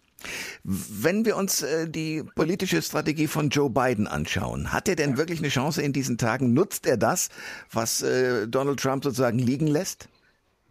Wenn 0.64 1.24
wir 1.24 1.36
uns 1.36 1.62
äh, 1.62 1.88
die 1.88 2.22
politische 2.34 2.82
Strategie 2.82 3.26
von 3.26 3.50
Joe 3.50 3.70
Biden 3.70 4.06
anschauen, 4.06 4.72
hat 4.72 4.88
er 4.88 4.96
denn 4.96 5.16
wirklich 5.16 5.40
eine 5.40 5.48
Chance 5.48 5.82
in 5.82 5.92
diesen 5.92 6.18
Tagen? 6.18 6.52
Nutzt 6.52 6.86
er 6.86 6.96
das, 6.96 7.28
was 7.70 8.02
äh, 8.02 8.46
Donald 8.48 8.80
Trump 8.80 9.04
sozusagen 9.04 9.38
liegen 9.38 9.66
lässt? 9.66 10.08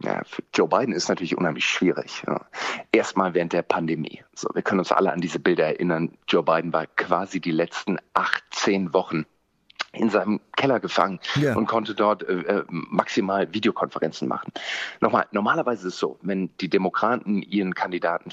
Ja, 0.02 0.22
für 0.24 0.42
Joe 0.52 0.68
Biden 0.68 0.92
ist 0.92 1.08
natürlich 1.08 1.36
unheimlich 1.36 1.64
schwierig. 1.64 2.24
Ja. 2.26 2.40
Erstmal 2.90 3.34
während 3.34 3.52
der 3.52 3.62
Pandemie. 3.62 4.22
So, 4.34 4.48
wir 4.52 4.62
können 4.62 4.80
uns 4.80 4.90
alle 4.90 5.12
an 5.12 5.20
diese 5.20 5.38
Bilder 5.38 5.66
erinnern. 5.66 6.16
Joe 6.28 6.42
Biden 6.42 6.72
war 6.72 6.86
quasi 6.86 7.40
die 7.40 7.52
letzten 7.52 7.98
18 8.14 8.92
Wochen 8.92 9.26
in 9.92 10.10
seinem 10.10 10.40
Keller 10.56 10.80
gefangen 10.80 11.20
ja. 11.36 11.54
und 11.54 11.66
konnte 11.66 11.94
dort 11.94 12.22
äh, 12.22 12.32
äh, 12.32 12.64
maximal 12.68 13.52
Videokonferenzen 13.52 14.26
machen. 14.26 14.52
Nochmal, 15.00 15.26
normalerweise 15.32 15.88
ist 15.88 15.94
es 15.94 16.00
so, 16.00 16.18
wenn 16.22 16.50
die 16.58 16.68
Demokraten 16.70 17.42
ihren 17.42 17.74
Kandidaten 17.74 18.30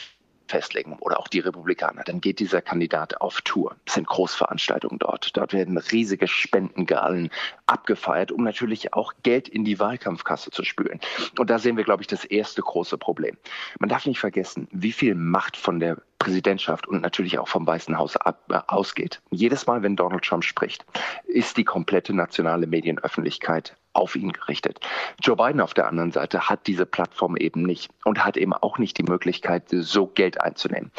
festlegen 0.49 0.97
oder 0.99 1.19
auch 1.19 1.27
die 1.27 1.39
Republikaner, 1.39 2.03
dann 2.03 2.21
geht 2.21 2.39
dieser 2.39 2.61
Kandidat 2.61 3.21
auf 3.21 3.41
Tour. 3.41 3.75
Es 3.85 3.93
sind 3.93 4.07
Großveranstaltungen 4.07 4.99
dort. 4.99 5.35
Dort 5.37 5.53
werden 5.53 5.77
riesige 5.77 6.27
Spendengalen 6.27 7.29
abgefeiert, 7.67 8.31
um 8.31 8.43
natürlich 8.43 8.93
auch 8.93 9.13
Geld 9.23 9.47
in 9.47 9.63
die 9.63 9.79
Wahlkampfkasse 9.79 10.51
zu 10.51 10.63
spülen. 10.63 10.99
Und 11.37 11.49
da 11.49 11.59
sehen 11.59 11.77
wir, 11.77 11.83
glaube 11.83 12.03
ich, 12.03 12.07
das 12.07 12.25
erste 12.25 12.61
große 12.61 12.97
Problem. 12.97 13.37
Man 13.79 13.89
darf 13.89 14.05
nicht 14.05 14.19
vergessen, 14.19 14.67
wie 14.71 14.91
viel 14.91 15.15
Macht 15.15 15.55
von 15.55 15.79
der 15.79 15.97
Präsidentschaft 16.19 16.87
und 16.87 17.01
natürlich 17.01 17.39
auch 17.39 17.47
vom 17.47 17.65
Weißen 17.65 17.97
Haus 17.97 18.17
ab, 18.17 18.43
äh, 18.49 18.59
ausgeht. 18.67 19.21
Jedes 19.31 19.65
Mal, 19.67 19.81
wenn 19.83 19.95
Donald 19.95 20.23
Trump 20.23 20.43
spricht, 20.43 20.85
ist 21.25 21.55
die 21.57 21.63
komplette 21.63 22.13
nationale 22.13 22.67
Medienöffentlichkeit 22.67 23.75
auf 23.99 24.15
ihn 24.15 24.31
gerichtet. 24.31 24.79
Joe 25.21 25.35
Biden 25.35 25.61
auf 25.61 25.73
der 25.73 25.87
anderen 25.87 26.11
Seite 26.11 26.49
hat 26.49 26.65
diese 26.67 26.85
Plattform 26.85 27.35
eben 27.37 27.63
nicht 27.63 27.91
und 28.05 28.25
hat 28.25 28.37
eben 28.37 28.53
auch 28.53 28.77
nicht 28.77 28.97
die 28.97 29.03
Möglichkeit, 29.03 29.65
so 29.69 30.07
Geld 30.07 30.41
einzunehmen. 30.41 30.91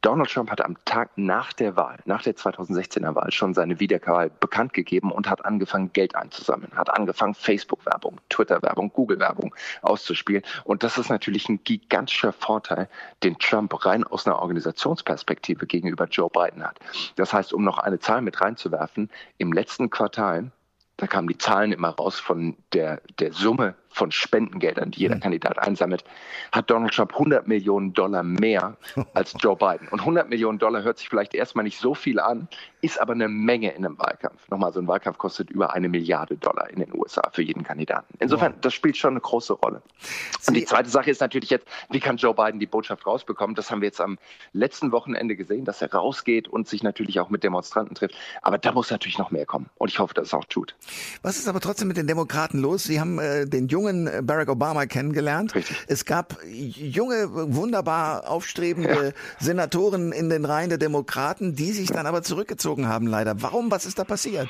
Donald 0.00 0.30
Trump 0.30 0.50
hat 0.50 0.60
am 0.60 0.76
Tag 0.84 1.10
nach 1.16 1.52
der 1.52 1.76
Wahl, 1.76 1.98
nach 2.04 2.22
der 2.22 2.36
2016er 2.36 3.16
Wahl, 3.16 3.32
schon 3.32 3.52
seine 3.52 3.80
Wiederwahl 3.80 4.30
bekannt 4.30 4.72
gegeben 4.72 5.10
und 5.10 5.28
hat 5.28 5.44
angefangen, 5.44 5.92
Geld 5.92 6.14
einzusammeln, 6.14 6.70
hat 6.76 6.90
angefangen, 6.90 7.34
Facebook-Werbung, 7.34 8.20
Twitter-Werbung, 8.28 8.92
Google-Werbung 8.92 9.54
auszuspielen. 9.82 10.44
Und 10.62 10.84
das 10.84 10.98
ist 10.98 11.08
natürlich 11.08 11.48
ein 11.48 11.64
gigantischer 11.64 12.32
Vorteil, 12.32 12.88
den 13.24 13.38
Trump 13.38 13.84
rein 13.84 14.04
aus 14.04 14.26
einer 14.26 14.38
Organisationsperspektive 14.40 15.66
gegenüber 15.66 16.06
Joe 16.06 16.30
Biden 16.30 16.62
hat. 16.62 16.78
Das 17.16 17.32
heißt, 17.32 17.52
um 17.52 17.64
noch 17.64 17.78
eine 17.78 17.98
Zahl 17.98 18.22
mit 18.22 18.40
reinzuwerfen, 18.40 19.10
im 19.38 19.52
letzten 19.52 19.90
Quartal 19.90 20.52
da 20.98 21.06
kamen 21.06 21.28
die 21.28 21.38
Zahlen 21.38 21.72
immer 21.72 21.90
raus 21.90 22.18
von 22.20 22.56
der, 22.72 23.00
der 23.18 23.32
Summe 23.32 23.74
von 23.90 24.12
Spendengeldern, 24.12 24.90
die 24.90 25.00
jeder 25.00 25.16
mhm. 25.16 25.20
Kandidat 25.20 25.58
einsammelt, 25.58 26.04
hat 26.52 26.70
Donald 26.70 26.94
Trump 26.94 27.12
100 27.12 27.48
Millionen 27.48 27.92
Dollar 27.92 28.22
mehr 28.22 28.76
als 29.14 29.34
Joe 29.38 29.56
Biden. 29.56 29.88
Und 29.88 30.00
100 30.00 30.28
Millionen 30.28 30.58
Dollar 30.58 30.82
hört 30.82 30.98
sich 30.98 31.08
vielleicht 31.08 31.34
erstmal 31.34 31.64
nicht 31.64 31.78
so 31.78 31.94
viel 31.94 32.20
an, 32.20 32.48
ist 32.80 33.00
aber 33.00 33.12
eine 33.12 33.28
Menge 33.28 33.72
in 33.72 33.84
einem 33.84 33.98
Wahlkampf. 33.98 34.48
Nochmal, 34.50 34.72
so 34.72 34.80
ein 34.80 34.86
Wahlkampf 34.86 35.18
kostet 35.18 35.50
über 35.50 35.74
eine 35.74 35.88
Milliarde 35.88 36.36
Dollar 36.36 36.70
in 36.70 36.80
den 36.80 36.94
USA 36.94 37.28
für 37.32 37.42
jeden 37.42 37.64
Kandidaten. 37.64 38.14
Insofern, 38.18 38.52
wow. 38.52 38.60
das 38.60 38.74
spielt 38.74 38.96
schon 38.96 39.10
eine 39.10 39.20
große 39.20 39.54
Rolle. 39.54 39.82
Und 40.46 40.54
die 40.54 40.64
zweite 40.64 40.88
Sache 40.88 41.10
ist 41.10 41.20
natürlich 41.20 41.50
jetzt, 41.50 41.66
wie 41.90 42.00
kann 42.00 42.16
Joe 42.16 42.34
Biden 42.34 42.60
die 42.60 42.66
Botschaft 42.66 43.06
rausbekommen? 43.06 43.56
Das 43.56 43.70
haben 43.70 43.80
wir 43.80 43.86
jetzt 43.86 44.00
am 44.00 44.18
letzten 44.52 44.92
Wochenende 44.92 45.36
gesehen, 45.36 45.64
dass 45.64 45.82
er 45.82 45.92
rausgeht 45.92 46.48
und 46.48 46.68
sich 46.68 46.82
natürlich 46.82 47.20
auch 47.20 47.30
mit 47.30 47.42
Demonstranten 47.42 47.94
trifft. 47.94 48.14
Aber 48.42 48.58
da 48.58 48.72
muss 48.72 48.90
natürlich 48.90 49.18
noch 49.18 49.30
mehr 49.30 49.46
kommen. 49.46 49.68
Und 49.76 49.90
ich 49.90 49.98
hoffe, 49.98 50.14
dass 50.14 50.28
es 50.28 50.34
auch 50.34 50.44
tut. 50.44 50.76
Was 51.22 51.38
ist 51.38 51.48
aber 51.48 51.60
trotzdem 51.60 51.88
mit 51.88 51.96
den 51.96 52.06
Demokraten 52.06 52.58
los? 52.58 52.84
Sie 52.84 53.00
haben 53.00 53.18
äh, 53.18 53.46
den 53.46 53.66
jungen 53.78 54.26
Barack 54.26 54.48
Obama 54.48 54.86
kennengelernt. 54.86 55.54
Richtig. 55.54 55.76
Es 55.86 56.04
gab 56.04 56.36
junge, 56.44 57.28
wunderbar 57.54 58.28
aufstrebende 58.28 59.06
ja. 59.06 59.12
Senatoren 59.38 60.12
in 60.12 60.28
den 60.28 60.44
Reihen 60.44 60.68
der 60.68 60.78
Demokraten, 60.78 61.54
die 61.54 61.72
sich 61.72 61.88
dann 61.88 62.06
aber 62.06 62.22
zurückgezogen 62.22 62.88
haben, 62.88 63.06
leider. 63.06 63.40
Warum? 63.42 63.70
Was 63.70 63.86
ist 63.86 63.98
da 63.98 64.04
passiert? 64.04 64.48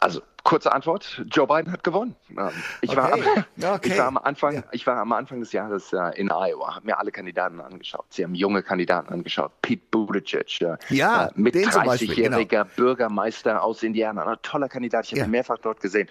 Also 0.00 0.20
kurze 0.42 0.72
Antwort: 0.72 1.22
Joe 1.30 1.46
Biden 1.46 1.70
hat 1.72 1.84
gewonnen. 1.84 2.16
Ähm, 2.30 2.50
ich, 2.80 2.90
okay. 2.90 2.96
war, 2.96 3.12
am, 3.12 3.20
okay. 3.20 3.80
ich 3.92 3.98
war 3.98 4.06
am 4.06 4.18
Anfang, 4.18 4.54
ja. 4.54 4.62
ich 4.72 4.86
war 4.86 4.96
am 4.96 5.12
Anfang 5.12 5.38
des 5.38 5.52
Jahres 5.52 5.92
äh, 5.92 6.18
in 6.18 6.30
Iowa, 6.30 6.74
habe 6.74 6.86
mir 6.86 6.98
alle 6.98 7.12
Kandidaten 7.12 7.60
angeschaut. 7.60 8.06
Sie 8.10 8.24
haben 8.24 8.34
junge 8.34 8.64
Kandidaten 8.64 9.12
angeschaut. 9.12 9.52
Pete 9.62 9.82
Buttigieg, 9.90 10.60
äh, 10.60 10.76
ja, 10.88 11.26
äh, 11.26 11.30
mit 11.36 11.54
30-jähriger 11.54 12.46
genau. 12.46 12.64
Bürgermeister 12.74 13.62
aus 13.62 13.84
Indiana, 13.84 14.26
ein 14.26 14.36
toller 14.42 14.68
Kandidat. 14.68 15.04
Ich 15.04 15.12
habe 15.12 15.20
ja. 15.20 15.24
ihn 15.26 15.30
mehrfach 15.30 15.58
dort 15.58 15.80
gesehen 15.80 16.08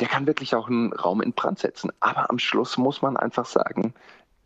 der 0.00 0.08
kann 0.08 0.26
wirklich 0.26 0.54
auch 0.54 0.68
einen 0.68 0.92
Raum 0.92 1.22
in 1.22 1.32
Brand 1.32 1.58
setzen. 1.58 1.90
Aber 2.00 2.30
am 2.30 2.38
Schluss 2.38 2.76
muss 2.76 3.02
man 3.02 3.16
einfach 3.16 3.46
sagen, 3.46 3.94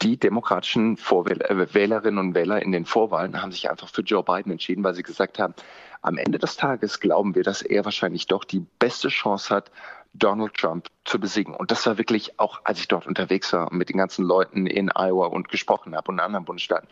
die 0.02 0.16
demokratischen 0.16 0.96
Vorwähler, 0.96 1.50
äh, 1.50 1.74
Wählerinnen 1.74 2.18
und 2.18 2.34
Wähler 2.34 2.62
in 2.62 2.72
den 2.72 2.86
Vorwahlen 2.86 3.42
haben 3.42 3.52
sich 3.52 3.70
einfach 3.70 3.88
für 3.88 4.02
Joe 4.02 4.22
Biden 4.22 4.52
entschieden, 4.52 4.82
weil 4.82 4.94
sie 4.94 5.02
gesagt 5.02 5.38
haben, 5.38 5.54
am 6.02 6.16
Ende 6.16 6.38
des 6.38 6.56
Tages 6.56 7.00
glauben 7.00 7.34
wir, 7.34 7.42
dass 7.42 7.60
er 7.60 7.84
wahrscheinlich 7.84 8.26
doch 8.26 8.44
die 8.44 8.64
beste 8.78 9.08
Chance 9.08 9.54
hat, 9.54 9.70
Donald 10.14 10.54
Trump 10.54 10.88
zu 11.04 11.20
besiegen. 11.20 11.54
Und 11.54 11.70
das 11.70 11.86
war 11.86 11.98
wirklich 11.98 12.38
auch, 12.40 12.60
als 12.64 12.80
ich 12.80 12.88
dort 12.88 13.06
unterwegs 13.06 13.52
war 13.52 13.70
und 13.70 13.78
mit 13.78 13.90
den 13.90 13.98
ganzen 13.98 14.24
Leuten 14.24 14.66
in 14.66 14.90
Iowa 14.90 15.26
und 15.26 15.48
gesprochen 15.48 15.94
habe 15.94 16.08
und 16.08 16.16
in 16.16 16.20
anderen 16.20 16.44
Bundesstaaten, 16.44 16.88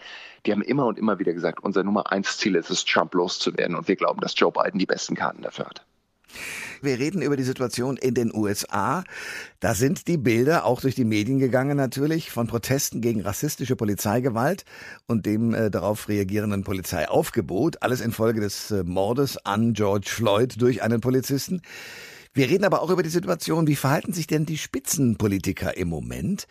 die 0.47 0.53
haben 0.53 0.63
immer 0.63 0.87
und 0.87 0.99
immer 0.99 1.19
wieder 1.19 1.33
gesagt, 1.33 1.61
unser 1.61 1.83
Nummer 1.83 2.13
eins 2.13 2.39
Ziel 2.39 2.55
ist 2.55 2.71
es, 2.71 2.85
Trump 2.85 3.15
loszuwerden. 3.15 3.75
Und 3.75 3.89
wir 3.89 3.97
glauben, 3.97 4.21
dass 4.21 4.39
Joe 4.39 4.53
Biden 4.53 4.79
die 4.79 4.87
besten 4.87 5.17
Karten 5.17 5.43
dafür 5.43 5.67
hat. 5.67 5.85
Wir 6.83 6.99
reden 6.99 7.23
über 7.23 7.37
die 7.37 7.45
Situation 7.45 7.97
in 7.97 8.15
den 8.15 8.35
USA. 8.35 9.05
Da 9.61 9.75
sind 9.75 10.07
die 10.07 10.17
Bilder 10.17 10.65
auch 10.65 10.81
durch 10.81 10.95
die 10.95 11.05
Medien 11.05 11.39
gegangen 11.39 11.77
natürlich 11.77 12.31
von 12.31 12.47
Protesten 12.47 13.01
gegen 13.01 13.23
rassistische 13.23 13.77
Polizeigewalt 13.77 14.65
und 15.07 15.27
dem 15.27 15.55
äh, 15.55 15.71
darauf 15.71 16.09
reagierenden 16.09 16.65
Polizeiaufgebot. 16.65 17.83
Alles 17.83 18.01
infolge 18.01 18.41
des 18.41 18.71
äh, 18.71 18.85
Mordes 18.85 19.39
an 19.45 19.73
George 19.73 20.09
Floyd 20.09 20.61
durch 20.61 20.83
einen 20.83 21.01
Polizisten. 21.01 21.63
Wir 22.35 22.49
reden 22.49 22.65
aber 22.65 22.83
auch 22.83 22.91
über 22.91 23.03
die 23.03 23.09
Situation, 23.09 23.67
wie 23.67 23.75
verhalten 23.75 24.13
sich 24.13 24.27
denn 24.27 24.47
die 24.47 24.59
Spitzenpolitiker 24.59 25.77
im 25.77 25.89
Moment? 25.89 26.47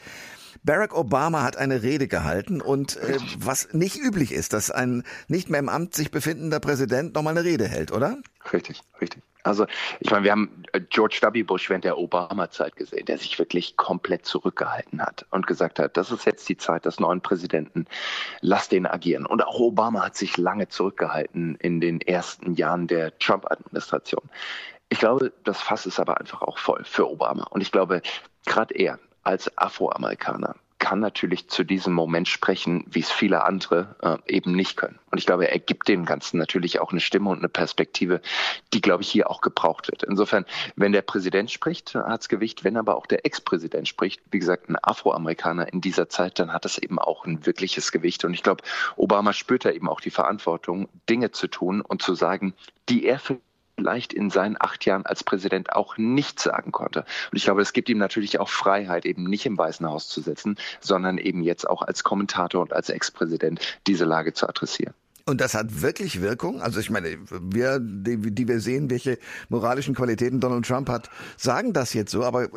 Barack 0.63 0.95
Obama 0.95 1.43
hat 1.43 1.57
eine 1.57 1.83
Rede 1.83 2.07
gehalten 2.07 2.61
und 2.61 2.97
äh, 2.97 3.17
was 3.37 3.73
nicht 3.73 3.97
üblich 3.97 4.31
ist, 4.31 4.53
dass 4.53 4.71
ein 4.71 5.03
nicht 5.27 5.49
mehr 5.49 5.59
im 5.59 5.69
Amt 5.69 5.93
sich 5.93 6.11
befindender 6.11 6.59
Präsident 6.59 7.15
nochmal 7.15 7.37
eine 7.37 7.45
Rede 7.45 7.67
hält, 7.67 7.91
oder? 7.91 8.17
Richtig, 8.51 8.81
richtig. 9.01 9.23
Also 9.47 9.65
ich 9.99 10.11
meine, 10.11 10.25
wir 10.25 10.31
haben 10.31 10.63
äh, 10.73 10.81
George 10.81 11.19
W. 11.21 11.43
Bush 11.43 11.69
während 11.69 11.85
der 11.85 11.97
Obama-Zeit 11.97 12.75
gesehen, 12.75 13.05
der 13.05 13.17
sich 13.17 13.39
wirklich 13.39 13.77
komplett 13.77 14.25
zurückgehalten 14.25 15.01
hat 15.01 15.25
und 15.31 15.47
gesagt 15.47 15.79
hat, 15.79 15.95
das 15.95 16.11
ist 16.11 16.25
jetzt 16.25 16.47
die 16.49 16.57
Zeit 16.57 16.85
des 16.85 16.99
neuen 16.99 17.21
Präsidenten, 17.21 17.85
lass 18.41 18.67
den 18.67 18.85
agieren. 18.85 19.25
Und 19.25 19.43
auch 19.45 19.59
Obama 19.59 20.05
hat 20.05 20.17
sich 20.17 20.37
lange 20.37 20.67
zurückgehalten 20.67 21.55
in 21.55 21.79
den 21.79 22.01
ersten 22.01 22.55
Jahren 22.55 22.87
der 22.87 23.17
Trump-Administration. 23.19 24.29
Ich 24.89 24.99
glaube, 24.99 25.31
das 25.43 25.61
Fass 25.61 25.85
ist 25.85 25.99
aber 25.99 26.19
einfach 26.19 26.41
auch 26.41 26.57
voll 26.57 26.83
für 26.83 27.09
Obama. 27.09 27.43
Und 27.49 27.61
ich 27.61 27.71
glaube, 27.71 28.01
gerade 28.45 28.73
er 28.73 28.99
als 29.27 29.57
Afroamerikaner 29.57 30.55
kann 30.79 31.01
natürlich 31.01 31.49
zu 31.49 31.65
diesem 31.65 31.91
Moment 31.91 32.29
sprechen, 32.29 32.85
wie 32.87 33.01
es 33.01 33.11
viele 33.11 33.43
andere 33.43 33.95
äh, 34.01 34.33
eben 34.33 34.53
nicht 34.53 34.77
können. 34.77 34.99
Und 35.11 35.17
ich 35.17 35.25
glaube, 35.25 35.49
er 35.49 35.59
gibt 35.59 35.89
dem 35.89 36.05
Ganzen 36.05 36.37
natürlich 36.37 36.79
auch 36.79 36.91
eine 36.91 37.01
Stimme 37.01 37.29
und 37.29 37.39
eine 37.39 37.49
Perspektive, 37.49 38.21
die, 38.73 38.79
glaube 38.79 39.03
ich, 39.03 39.09
hier 39.09 39.29
auch 39.29 39.41
gebraucht 39.41 39.89
wird. 39.89 40.03
Insofern, 40.03 40.45
wenn 40.77 40.93
der 40.93 41.01
Präsident 41.01 41.51
spricht, 41.51 41.95
hat 41.95 42.21
es 42.21 42.29
Gewicht. 42.29 42.63
Wenn 42.63 42.77
aber 42.77 42.95
auch 42.95 43.05
der 43.05 43.25
Ex-Präsident 43.25 43.87
spricht, 43.87 44.21
wie 44.31 44.39
gesagt, 44.39 44.69
ein 44.69 44.77
Afroamerikaner 44.81 45.73
in 45.73 45.81
dieser 45.81 46.07
Zeit, 46.07 46.39
dann 46.39 46.53
hat 46.53 46.63
es 46.63 46.77
eben 46.77 46.99
auch 46.99 47.25
ein 47.25 47.45
wirkliches 47.45 47.91
Gewicht. 47.91 48.23
Und 48.23 48.33
ich 48.33 48.43
glaube, 48.43 48.63
Obama 48.95 49.33
spürt 49.33 49.65
da 49.65 49.71
eben 49.71 49.89
auch 49.89 49.99
die 49.99 50.11
Verantwortung, 50.11 50.87
Dinge 51.09 51.31
zu 51.31 51.47
tun 51.47 51.81
und 51.81 52.01
zu 52.01 52.13
sagen, 52.13 52.53
die 52.87 53.05
er 53.05 53.19
für 53.19 53.39
vielleicht 53.77 54.11
in 54.11 54.29
seinen 54.29 54.57
acht 54.59 54.85
Jahren 54.85 55.05
als 55.05 55.23
Präsident 55.23 55.73
auch 55.73 55.97
nicht 55.97 56.39
sagen 56.39 56.71
konnte. 56.71 57.05
Und 57.31 57.37
ich 57.37 57.43
glaube, 57.43 57.61
es 57.61 57.73
gibt 57.73 57.89
ihm 57.89 57.99
natürlich 57.99 58.39
auch 58.39 58.49
Freiheit, 58.49 59.05
eben 59.05 59.23
nicht 59.23 59.45
im 59.45 59.57
Weißen 59.57 59.87
Haus 59.87 60.09
zu 60.09 60.21
sitzen, 60.21 60.57
sondern 60.81 61.17
eben 61.17 61.43
jetzt 61.43 61.69
auch 61.69 61.83
als 61.83 62.03
Kommentator 62.03 62.61
und 62.61 62.73
als 62.73 62.89
Ex-Präsident 62.89 63.59
diese 63.85 64.05
Lage 64.05 64.33
zu 64.33 64.49
adressieren. 64.49 64.93
Und 65.25 65.41
das 65.41 65.53
hat 65.53 65.81
wirklich 65.81 66.21
Wirkung. 66.21 66.61
Also 66.61 66.79
ich 66.79 66.89
meine, 66.89 67.17
wir, 67.29 67.79
die, 67.79 68.17
die, 68.17 68.47
wir 68.47 68.61
sehen, 68.61 68.89
welche 68.89 69.19
moralischen 69.49 69.93
Qualitäten 69.93 70.39
Donald 70.39 70.65
Trump 70.65 70.89
hat, 70.89 71.09
sagen 71.35 71.73
das 71.73 71.93
jetzt 71.93 72.11
so. 72.11 72.23
Aber 72.23 72.47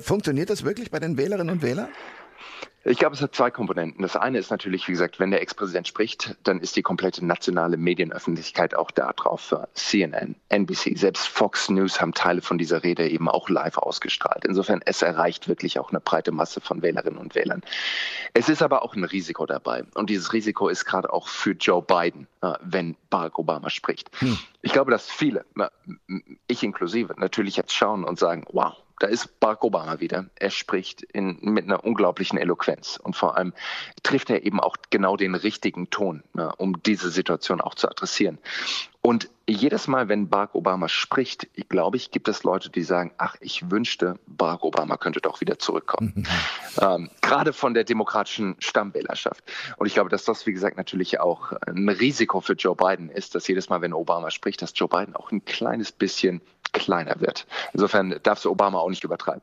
funktioniert 0.00 0.50
das 0.50 0.62
wirklich 0.62 0.90
bei 0.90 1.00
den 1.00 1.16
Wählerinnen 1.16 1.56
und 1.56 1.62
Wählern? 1.62 1.88
Ich 2.88 2.98
glaube, 2.98 3.16
es 3.16 3.20
hat 3.20 3.34
zwei 3.34 3.50
Komponenten. 3.50 4.02
Das 4.02 4.14
eine 4.14 4.38
ist 4.38 4.52
natürlich, 4.52 4.86
wie 4.86 4.92
gesagt, 4.92 5.18
wenn 5.18 5.32
der 5.32 5.42
Ex-Präsident 5.42 5.88
spricht, 5.88 6.36
dann 6.44 6.60
ist 6.60 6.76
die 6.76 6.82
komplette 6.82 7.26
nationale 7.26 7.76
Medienöffentlichkeit 7.76 8.76
auch 8.76 8.92
da 8.92 9.12
drauf. 9.12 9.52
CNN, 9.74 10.36
NBC, 10.50 10.96
selbst 10.96 11.26
Fox 11.26 11.68
News 11.68 12.00
haben 12.00 12.14
Teile 12.14 12.42
von 12.42 12.58
dieser 12.58 12.84
Rede 12.84 13.08
eben 13.08 13.28
auch 13.28 13.48
live 13.48 13.76
ausgestrahlt. 13.78 14.44
Insofern, 14.44 14.82
es 14.84 15.02
erreicht 15.02 15.48
wirklich 15.48 15.80
auch 15.80 15.90
eine 15.90 15.98
breite 15.98 16.30
Masse 16.30 16.60
von 16.60 16.80
Wählerinnen 16.80 17.18
und 17.18 17.34
Wählern. 17.34 17.62
Es 18.34 18.48
ist 18.48 18.62
aber 18.62 18.84
auch 18.84 18.94
ein 18.94 19.02
Risiko 19.02 19.46
dabei. 19.46 19.82
Und 19.94 20.08
dieses 20.08 20.32
Risiko 20.32 20.68
ist 20.68 20.84
gerade 20.84 21.12
auch 21.12 21.26
für 21.26 21.54
Joe 21.54 21.82
Biden, 21.82 22.28
äh, 22.42 22.52
wenn 22.62 22.94
Barack 23.10 23.40
Obama 23.40 23.68
spricht. 23.68 24.10
Hm. 24.20 24.38
Ich 24.62 24.72
glaube, 24.72 24.92
dass 24.92 25.10
viele, 25.10 25.44
ich 26.46 26.62
inklusive, 26.62 27.14
natürlich 27.18 27.56
jetzt 27.56 27.74
schauen 27.74 28.04
und 28.04 28.16
sagen, 28.16 28.44
wow, 28.52 28.76
da 28.98 29.06
ist 29.06 29.40
Barack 29.40 29.62
Obama 29.62 30.00
wieder. 30.00 30.26
Er 30.36 30.50
spricht 30.50 31.02
in, 31.02 31.38
mit 31.40 31.64
einer 31.64 31.84
unglaublichen 31.84 32.38
Eloquenz 32.38 32.98
und 33.02 33.16
vor 33.16 33.36
allem 33.36 33.52
trifft 34.02 34.30
er 34.30 34.44
eben 34.44 34.60
auch 34.60 34.76
genau 34.90 35.16
den 35.16 35.34
richtigen 35.34 35.90
Ton, 35.90 36.22
ja, 36.36 36.50
um 36.50 36.82
diese 36.82 37.10
Situation 37.10 37.60
auch 37.60 37.74
zu 37.74 37.88
adressieren. 37.88 38.38
Und 39.06 39.30
jedes 39.46 39.86
Mal, 39.86 40.08
wenn 40.08 40.28
Barack 40.28 40.56
Obama 40.56 40.88
spricht, 40.88 41.46
ich 41.54 41.68
glaube 41.68 41.96
ich, 41.96 42.10
gibt 42.10 42.26
es 42.26 42.42
Leute, 42.42 42.70
die 42.70 42.82
sagen, 42.82 43.12
ach, 43.18 43.36
ich 43.38 43.70
wünschte, 43.70 44.18
Barack 44.26 44.64
Obama 44.64 44.96
könnte 44.96 45.20
doch 45.20 45.40
wieder 45.40 45.60
zurückkommen. 45.60 46.26
ähm, 46.80 47.08
gerade 47.22 47.52
von 47.52 47.72
der 47.72 47.84
demokratischen 47.84 48.56
Stammwählerschaft. 48.58 49.44
Und 49.76 49.86
ich 49.86 49.94
glaube, 49.94 50.10
dass 50.10 50.24
das, 50.24 50.44
wie 50.46 50.52
gesagt, 50.52 50.76
natürlich 50.76 51.20
auch 51.20 51.52
ein 51.52 51.88
Risiko 51.88 52.40
für 52.40 52.54
Joe 52.54 52.74
Biden 52.74 53.08
ist, 53.08 53.36
dass 53.36 53.46
jedes 53.46 53.68
Mal, 53.68 53.80
wenn 53.80 53.92
Obama 53.92 54.32
spricht, 54.32 54.60
dass 54.60 54.72
Joe 54.74 54.88
Biden 54.88 55.14
auch 55.14 55.30
ein 55.30 55.44
kleines 55.44 55.92
bisschen 55.92 56.40
kleiner 56.78 57.20
wird. 57.20 57.46
Insofern 57.72 58.14
darfst 58.22 58.44
du 58.44 58.50
Obama 58.50 58.78
auch 58.78 58.90
nicht 58.90 59.04
übertreiben. 59.04 59.42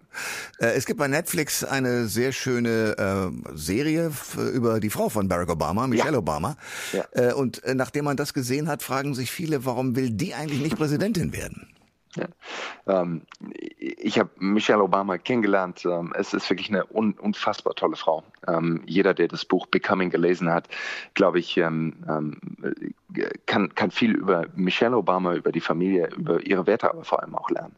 Äh, 0.60 0.68
es 0.68 0.86
gibt 0.86 1.00
bei 1.00 1.08
Netflix 1.08 1.64
eine 1.64 2.08
sehr 2.08 2.32
schöne 2.32 3.32
äh, 3.54 3.56
Serie 3.58 4.12
über 4.54 4.80
die 4.80 4.90
Frau 4.90 5.10
von 5.10 5.28
Barack 5.28 5.50
Obama, 5.50 5.88
Michelle 5.88 6.14
ja. 6.14 6.18
Obama. 6.18 6.56
Ja. 6.92 7.06
Äh, 7.12 7.34
und 7.34 7.64
äh, 7.64 7.76
nachdem 7.76 8.06
man 8.06 8.18
das 8.18 8.34
gesehen 8.34 8.68
hat, 8.68 8.84
fragen 8.84 9.16
sich 9.16 9.32
viele, 9.32 9.66
warum 9.66 9.96
will 9.96 10.10
die 10.10 10.34
eigentlich 10.34 10.62
nicht 10.62 10.78
Präsidentin 10.78 11.34
werden? 11.34 11.68
Ja. 12.16 12.28
Ähm, 12.88 13.22
ich 13.50 14.20
habe 14.20 14.30
Michelle 14.38 14.84
Obama 14.84 15.18
kennengelernt. 15.18 15.84
Ähm, 15.86 16.14
es 16.16 16.34
ist 16.34 16.50
wirklich 16.50 16.70
eine 16.70 16.86
un 16.86 17.14
unfassbar 17.14 17.74
tolle 17.76 17.96
Frau. 17.96 18.24
Ähm, 18.48 18.82
jeder, 18.86 19.14
der 19.14 19.28
das 19.28 19.46
Buch 19.46 19.66
Becoming 19.68 20.10
gelesen 20.10 20.50
hat, 20.52 20.68
glaube 21.14 21.40
ich, 21.40 21.58
ähm, 21.58 21.96
ähm, 22.08 22.40
kann, 23.46 23.74
kann 23.76 23.92
viel 23.92 24.12
über 24.12 24.46
Michelle 24.56 24.98
Obama, 24.98 25.34
über 25.34 25.52
die 25.52 25.62
Familie, 25.62 26.10
über 26.16 26.46
ihre 26.46 26.68
Werte 26.68 26.90
aber 26.90 27.04
vor 27.04 27.22
allem 27.22 27.36
auch 27.36 27.50
lernen. 27.50 27.76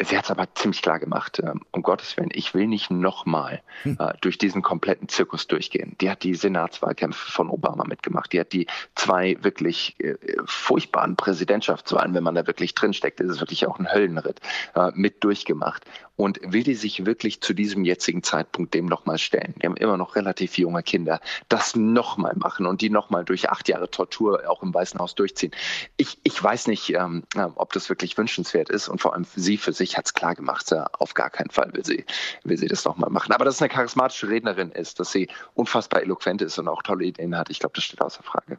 Sie 0.00 0.16
hat 0.16 0.26
es 0.26 0.30
aber 0.30 0.54
ziemlich 0.54 0.80
klar 0.80 1.00
gemacht, 1.00 1.40
ähm, 1.44 1.62
um 1.72 1.82
Gottes 1.82 2.16
Willen, 2.16 2.30
ich 2.32 2.54
will 2.54 2.68
nicht 2.68 2.90
nochmal 2.90 3.62
hm. 3.82 3.96
äh, 3.98 4.12
durch 4.20 4.38
diesen 4.38 4.62
kompletten 4.62 5.08
Zirkus 5.08 5.48
durchgehen. 5.48 5.96
Die 6.00 6.08
hat 6.08 6.22
die 6.22 6.36
Senatswahlkämpfe 6.36 7.32
von 7.32 7.50
Obama 7.50 7.84
mitgemacht. 7.84 8.32
Die 8.32 8.38
hat 8.38 8.52
die 8.52 8.68
zwei 8.94 9.36
wirklich 9.40 9.96
äh, 9.98 10.14
furchtbaren 10.44 11.16
Präsidentschaftswahlen, 11.16 12.14
wenn 12.14 12.22
man 12.22 12.36
da 12.36 12.46
wirklich 12.46 12.74
drinsteckt, 12.74 13.20
ist 13.20 13.30
es 13.30 13.40
wirklich 13.40 13.66
auch 13.66 13.80
ein 13.80 13.92
Höllenritt, 13.92 14.40
äh, 14.76 14.92
mit 14.94 15.24
durchgemacht 15.24 15.84
und 16.18 16.40
will 16.42 16.64
die 16.64 16.74
sich 16.74 17.06
wirklich 17.06 17.40
zu 17.40 17.54
diesem 17.54 17.84
jetzigen 17.84 18.24
Zeitpunkt 18.24 18.74
dem 18.74 18.86
nochmal 18.86 19.18
stellen. 19.18 19.54
Die 19.62 19.66
haben 19.66 19.76
immer 19.76 19.96
noch 19.96 20.16
relativ 20.16 20.58
junge 20.58 20.82
Kinder, 20.82 21.20
das 21.48 21.76
nochmal 21.76 22.34
machen 22.34 22.66
und 22.66 22.80
die 22.80 22.90
nochmal 22.90 23.24
durch 23.24 23.50
acht 23.50 23.68
Jahre 23.68 23.88
Tortur 23.88 24.42
auch 24.50 24.64
im 24.64 24.74
Weißen 24.74 24.98
Haus 24.98 25.14
durchziehen. 25.14 25.52
Ich, 25.96 26.18
ich 26.24 26.42
weiß 26.42 26.66
nicht, 26.66 26.92
ähm, 26.92 27.22
äh, 27.36 27.46
ob 27.54 27.72
das 27.72 27.88
wirklich 27.88 28.18
wünschenswert 28.18 28.68
ist 28.68 28.88
und 28.88 29.00
vor 29.00 29.14
allem 29.14 29.24
sie 29.36 29.56
für 29.56 29.72
sich 29.72 29.96
hat 29.96 30.06
es 30.06 30.14
klar 30.14 30.34
gemacht, 30.34 30.72
äh, 30.72 30.82
auf 30.98 31.14
gar 31.14 31.30
keinen 31.30 31.50
Fall 31.50 31.72
will 31.72 31.84
sie, 31.84 32.04
will 32.42 32.58
sie 32.58 32.66
das 32.66 32.84
nochmal 32.84 33.10
machen. 33.10 33.32
Aber 33.32 33.44
dass 33.44 33.54
es 33.54 33.62
eine 33.62 33.68
charismatische 33.68 34.28
Rednerin 34.28 34.72
ist, 34.72 34.98
dass 34.98 35.12
sie 35.12 35.28
unfassbar 35.54 36.02
eloquent 36.02 36.42
ist 36.42 36.58
und 36.58 36.66
auch 36.66 36.82
tolle 36.82 37.04
Ideen 37.04 37.36
hat, 37.36 37.48
ich 37.48 37.60
glaube, 37.60 37.74
das 37.76 37.84
steht 37.84 38.02
außer 38.02 38.24
Frage. 38.24 38.58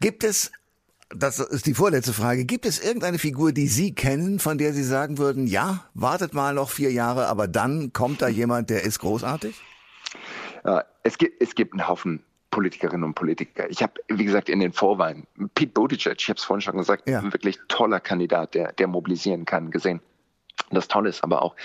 Gibt 0.00 0.24
es 0.24 0.52
das 1.14 1.38
ist 1.40 1.66
die 1.66 1.74
vorletzte 1.74 2.12
Frage. 2.12 2.44
Gibt 2.44 2.66
es 2.66 2.82
irgendeine 2.82 3.18
Figur, 3.18 3.52
die 3.52 3.66
Sie 3.66 3.94
kennen, 3.94 4.38
von 4.38 4.58
der 4.58 4.72
Sie 4.72 4.84
sagen 4.84 5.18
würden, 5.18 5.46
ja, 5.46 5.84
wartet 5.94 6.34
mal 6.34 6.54
noch 6.54 6.70
vier 6.70 6.92
Jahre, 6.92 7.26
aber 7.26 7.48
dann 7.48 7.92
kommt 7.92 8.22
da 8.22 8.28
jemand, 8.28 8.70
der 8.70 8.84
ist 8.84 9.00
großartig? 9.00 9.60
Äh, 10.64 10.82
es, 11.02 11.18
gibt, 11.18 11.42
es 11.42 11.54
gibt 11.54 11.72
einen 11.72 11.88
Haufen 11.88 12.22
Politikerinnen 12.50 13.04
und 13.04 13.14
Politiker. 13.14 13.70
Ich 13.70 13.82
habe, 13.82 13.94
wie 14.08 14.24
gesagt, 14.24 14.48
in 14.48 14.60
den 14.60 14.72
Vorwahlen 14.72 15.26
Pete 15.54 15.72
Buttigieg, 15.72 16.16
ich 16.18 16.28
habe 16.28 16.38
es 16.38 16.44
vorhin 16.44 16.60
schon 16.60 16.76
gesagt, 16.76 17.08
ja. 17.08 17.20
ein 17.20 17.32
wirklich 17.32 17.58
toller 17.68 18.00
Kandidat, 18.00 18.54
der, 18.54 18.72
der 18.72 18.86
mobilisieren 18.86 19.44
kann, 19.44 19.70
gesehen. 19.70 20.00
Das 20.70 20.88
Tolle 20.88 21.08
ist 21.08 21.24
aber 21.24 21.42
auch, 21.42 21.56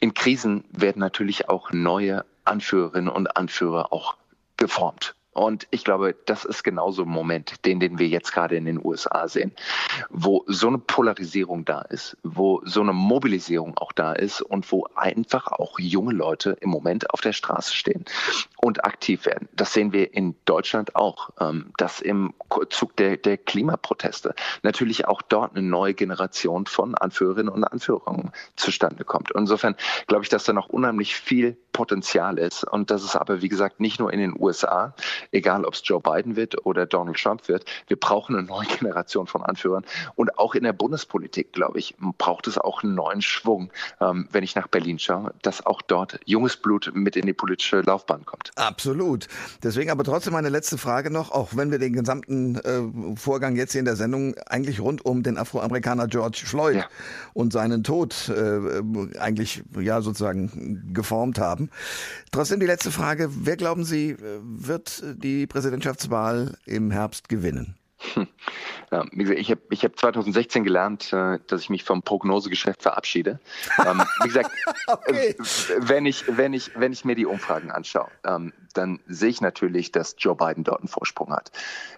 in 0.00 0.14
Krisen 0.14 0.64
werden 0.70 1.00
natürlich 1.00 1.48
auch 1.48 1.72
neue 1.72 2.24
Anführerinnen 2.44 3.08
und 3.08 3.36
Anführer 3.36 3.92
auch 3.92 4.16
geformt. 4.56 5.14
Und 5.36 5.66
ich 5.70 5.84
glaube, 5.84 6.16
das 6.24 6.46
ist 6.46 6.64
genauso 6.64 7.02
ein 7.02 7.08
Moment, 7.08 7.66
den, 7.66 7.78
den 7.78 7.98
wir 7.98 8.08
jetzt 8.08 8.32
gerade 8.32 8.56
in 8.56 8.64
den 8.64 8.82
USA 8.82 9.28
sehen, 9.28 9.52
wo 10.08 10.44
so 10.46 10.68
eine 10.68 10.78
Polarisierung 10.78 11.66
da 11.66 11.82
ist, 11.82 12.16
wo 12.22 12.62
so 12.64 12.80
eine 12.80 12.94
Mobilisierung 12.94 13.76
auch 13.76 13.92
da 13.92 14.14
ist 14.14 14.40
und 14.40 14.72
wo 14.72 14.86
einfach 14.94 15.48
auch 15.48 15.78
junge 15.78 16.14
Leute 16.14 16.56
im 16.60 16.70
Moment 16.70 17.12
auf 17.12 17.20
der 17.20 17.34
Straße 17.34 17.74
stehen 17.74 18.06
und 18.62 18.86
aktiv 18.86 19.26
werden. 19.26 19.46
Das 19.54 19.74
sehen 19.74 19.92
wir 19.92 20.14
in 20.14 20.34
Deutschland 20.46 20.96
auch, 20.96 21.28
ähm, 21.38 21.70
dass 21.76 22.00
im 22.00 22.32
Zug 22.70 22.96
der, 22.96 23.18
der 23.18 23.36
Klimaproteste 23.36 24.34
natürlich 24.62 25.06
auch 25.06 25.20
dort 25.20 25.54
eine 25.54 25.66
neue 25.66 25.92
Generation 25.92 26.64
von 26.64 26.94
Anführerinnen 26.94 27.52
und 27.52 27.64
Anführern 27.64 28.32
zustande 28.56 29.04
kommt. 29.04 29.32
insofern 29.32 29.76
glaube 30.06 30.24
ich, 30.24 30.30
dass 30.30 30.44
da 30.44 30.54
noch 30.54 30.70
unheimlich 30.70 31.14
viel 31.14 31.58
Potenzial 31.72 32.38
ist 32.38 32.64
und 32.64 32.90
dass 32.90 33.02
es 33.02 33.16
aber, 33.16 33.42
wie 33.42 33.50
gesagt, 33.50 33.80
nicht 33.80 34.00
nur 34.00 34.10
in 34.10 34.18
den 34.18 34.34
USA, 34.34 34.94
egal 35.32 35.64
ob 35.64 35.74
es 35.74 35.82
Joe 35.84 36.00
Biden 36.00 36.36
wird 36.36 36.66
oder 36.66 36.86
Donald 36.86 37.18
Trump 37.18 37.48
wird. 37.48 37.64
Wir 37.88 37.98
brauchen 37.98 38.36
eine 38.36 38.46
neue 38.46 38.66
Generation 38.66 39.26
von 39.26 39.42
Anführern. 39.42 39.84
Und 40.14 40.38
auch 40.38 40.54
in 40.54 40.64
der 40.64 40.72
Bundespolitik, 40.72 41.52
glaube 41.52 41.78
ich, 41.78 41.94
braucht 42.18 42.46
es 42.46 42.58
auch 42.58 42.82
einen 42.82 42.94
neuen 42.94 43.22
Schwung, 43.22 43.70
ähm, 44.00 44.28
wenn 44.30 44.44
ich 44.44 44.54
nach 44.54 44.68
Berlin 44.68 44.98
schaue, 44.98 45.34
dass 45.42 45.64
auch 45.64 45.82
dort 45.82 46.18
junges 46.24 46.56
Blut 46.56 46.90
mit 46.94 47.16
in 47.16 47.26
die 47.26 47.32
politische 47.32 47.80
Laufbahn 47.80 48.24
kommt. 48.24 48.50
Absolut. 48.56 49.28
Deswegen 49.62 49.90
aber 49.90 50.04
trotzdem 50.04 50.34
eine 50.34 50.48
letzte 50.48 50.78
Frage 50.78 51.10
noch, 51.10 51.30
auch 51.30 51.56
wenn 51.56 51.70
wir 51.70 51.78
den 51.78 51.92
gesamten 51.92 52.56
äh, 52.56 53.16
Vorgang 53.16 53.56
jetzt 53.56 53.72
hier 53.72 53.80
in 53.80 53.84
der 53.84 53.96
Sendung 53.96 54.34
eigentlich 54.46 54.80
rund 54.80 55.04
um 55.04 55.22
den 55.22 55.38
Afroamerikaner 55.38 56.06
George 56.06 56.42
Floyd 56.44 56.76
ja. 56.76 56.86
und 57.34 57.52
seinen 57.52 57.84
Tod 57.84 58.28
äh, 58.28 59.18
eigentlich 59.18 59.62
ja 59.78 60.00
sozusagen 60.00 60.92
geformt 60.92 61.38
haben. 61.38 61.70
Trotzdem 62.32 62.60
die 62.60 62.66
letzte 62.66 62.90
Frage, 62.90 63.28
wer 63.30 63.56
glauben 63.56 63.84
Sie 63.84 64.10
äh, 64.10 64.40
wird 64.42 65.02
die 65.16 65.46
Präsidentschaftswahl 65.46 66.56
im 66.66 66.90
Herbst 66.90 67.28
gewinnen? 67.28 67.76
Hm. 68.14 68.28
Ja, 68.92 69.04
wie 69.10 69.24
gesagt, 69.24 69.40
ich 69.40 69.50
habe 69.50 69.60
ich 69.70 69.84
hab 69.84 69.98
2016 69.98 70.62
gelernt, 70.62 71.12
äh, 71.12 71.40
dass 71.48 71.60
ich 71.60 71.70
mich 71.70 71.82
vom 71.82 72.02
Prognosegeschäft 72.02 72.82
verabschiede. 72.82 73.40
Ähm, 73.84 74.00
wie 74.22 74.28
gesagt, 74.28 74.52
okay. 74.86 75.30
Äh, 75.30 75.34
wenn, 75.80 76.06
ich, 76.06 76.24
wenn, 76.28 76.52
ich, 76.52 76.70
wenn 76.78 76.92
ich 76.92 77.04
mir 77.04 77.16
die 77.16 77.26
Umfragen 77.26 77.72
anschaue, 77.72 78.08
ähm, 78.24 78.52
dann 78.76 79.00
sehe 79.06 79.30
ich 79.30 79.40
natürlich, 79.40 79.92
dass 79.92 80.16
Joe 80.18 80.36
Biden 80.36 80.64
dort 80.64 80.80
einen 80.80 80.88
Vorsprung 80.88 81.32
hat. 81.32 81.50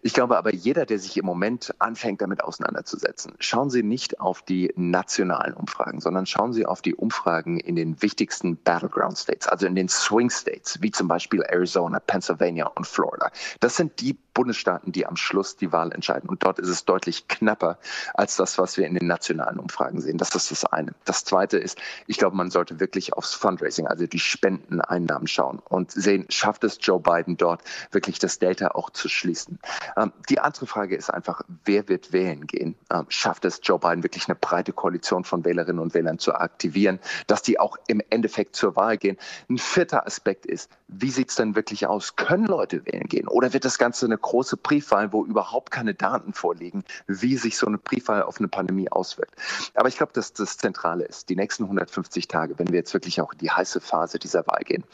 Ich 0.03 0.13
glaube 0.13 0.39
aber, 0.39 0.55
jeder, 0.55 0.87
der 0.87 0.99
sich 0.99 1.17
im 1.17 1.27
Moment 1.27 1.75
anfängt, 1.79 2.21
damit 2.21 2.43
auseinanderzusetzen, 2.43 3.35
schauen 3.39 3.71
Sie 3.71 3.83
nicht 3.83 4.21
auf 4.21 4.43
die 4.43 4.73
nationalen 4.77 5.55
Umfragen, 5.55 6.01
sondern 6.01 6.27
schauen 6.27 6.53
Sie 6.53 6.67
auf 6.67 6.83
die 6.83 6.95
Umfragen 6.95 7.59
in 7.59 7.77
den 7.77 8.01
wichtigsten 8.03 8.57
Battleground 8.57 9.19
States, 9.19 9.49
also 9.49 9.67
in 9.67 9.75
den 9.75 9.89
Swing 9.89 10.31
States, 10.31 10.81
wie 10.81 10.91
zum 10.91 11.09
Beispiel 11.09 11.43
Arizona, 11.43 12.01
Pennsylvania 12.01 12.67
und 12.67 12.87
Florida. 12.87 13.31
Das 13.61 13.77
sind 13.77 14.01
die 14.01 14.17
Bundesstaaten, 14.39 14.93
die 14.93 15.05
am 15.05 15.17
Schluss 15.17 15.57
die 15.57 15.73
Wahl 15.73 15.91
entscheiden. 15.91 16.29
Und 16.29 16.45
dort 16.45 16.61
ist 16.61 16.69
es 16.69 16.85
deutlich 16.85 17.27
knapper 17.27 17.77
als 18.15 18.37
das, 18.37 18.57
was 18.57 18.77
wir 18.77 18.87
in 18.87 18.95
den 18.95 19.09
nationalen 19.09 19.59
Umfragen 19.59 20.01
sehen. 20.01 20.17
Das 20.17 20.33
ist 20.37 20.53
das 20.53 20.65
eine. 20.65 20.95
Das 21.05 21.25
zweite 21.25 21.59
ist, 21.59 21.77
ich 22.07 22.19
glaube, 22.19 22.37
man 22.37 22.51
sollte 22.53 22.79
wirklich 22.79 23.15
aufs 23.15 23.35
Fundraising, 23.35 23.89
also 23.89 24.07
die 24.07 24.21
Spendeneinnahmen 24.21 25.27
schauen 25.27 25.59
und 25.69 25.91
sehen, 25.91 26.27
schafft 26.29 26.63
es 26.63 26.68
Joe 26.81 27.01
Biden 27.01 27.39
dort 27.39 27.63
wirklich 27.91 28.19
das 28.19 28.39
Delta 28.39 28.69
auch 28.73 28.91
zu 28.91 29.09
schließen. 29.09 29.59
Ähm, 29.97 30.13
die 30.29 30.41
andere 30.41 30.67
Frage 30.67 30.97
ist 30.97 31.09
einfach, 31.09 31.43
wer 31.65 31.89
wird 31.89 32.13
wählen 32.13 32.47
gehen? 32.47 32.75
Ähm, 32.93 33.07
schafft 33.09 33.47
es 33.47 33.61
Joe 33.63 33.79
Biden 33.79 34.03
wirklich 34.03 34.29
eine 34.29 34.35
breite 34.35 34.73
Koalition 34.73 35.25
von 35.25 35.45
Wählerinnen 35.45 35.81
und 35.81 35.95
Wählern 35.95 36.19
zu 36.19 36.35
aktivieren, 36.35 36.99
dass 37.27 37.43
die 37.43 37.59
auch 37.59 37.77
im 37.87 38.03
Endeffekt 38.11 38.57
zur 38.57 38.77
Wahl 38.77 38.99
gehen? 38.99 39.17
Ein 39.49 39.59
vierter 39.59 40.07
Aspekt 40.07 40.45
ist, 40.45 40.71
wie 40.89 41.11
sieht 41.11 41.31
es 41.31 41.37
denn 41.37 41.55
wirklich 41.55 41.87
aus? 41.87 42.17
Können 42.17 42.47
Leute 42.47 42.85
wählen 42.87 43.09
gehen? 43.09 43.29
Oder 43.29 43.53
wird 43.53 43.65
das 43.65 43.79
Ganze 43.79 44.07
eine 44.07 44.19
große 44.19 44.57
Briefwahl, 44.57 45.13
wo 45.13 45.25
überhaupt 45.25 45.71
keine 45.71 45.95
Daten 45.95 46.33
vorliegen, 46.33 46.85
wie 47.07 47.37
sich 47.37 47.57
so 47.57 47.67
eine 47.67 47.79
Briefwahl 47.79 48.23
auf 48.23 48.39
eine 48.39 48.49
Pandemie 48.49 48.91
auswirkt. 48.91 49.35
Aber 49.75 49.89
ich 49.89 49.97
glaube, 49.97 50.13
dass 50.13 50.33
das 50.33 50.57
Zentrale 50.57 51.05
ist, 51.05 51.29
die 51.29 51.37
nächsten 51.37 51.65
150 51.65 52.29
Tage, 52.29 52.59
wenn 52.59 52.69
wir 52.69 52.77
jetzt 52.77 52.95
wirklich 52.95 53.21
auch 53.21 53.33
in 53.33 53.39
die 53.39 53.51
heiße 53.51 53.81
Phase 53.81 54.19
dieser 54.19 54.47
Wahl 54.47 54.63
gehen. 54.65 54.85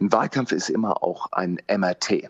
Ein 0.00 0.12
Wahlkampf 0.12 0.52
ist 0.52 0.70
immer 0.70 1.02
auch 1.02 1.17
ein 1.32 1.58
MRT 1.68 2.10
äh, 2.10 2.28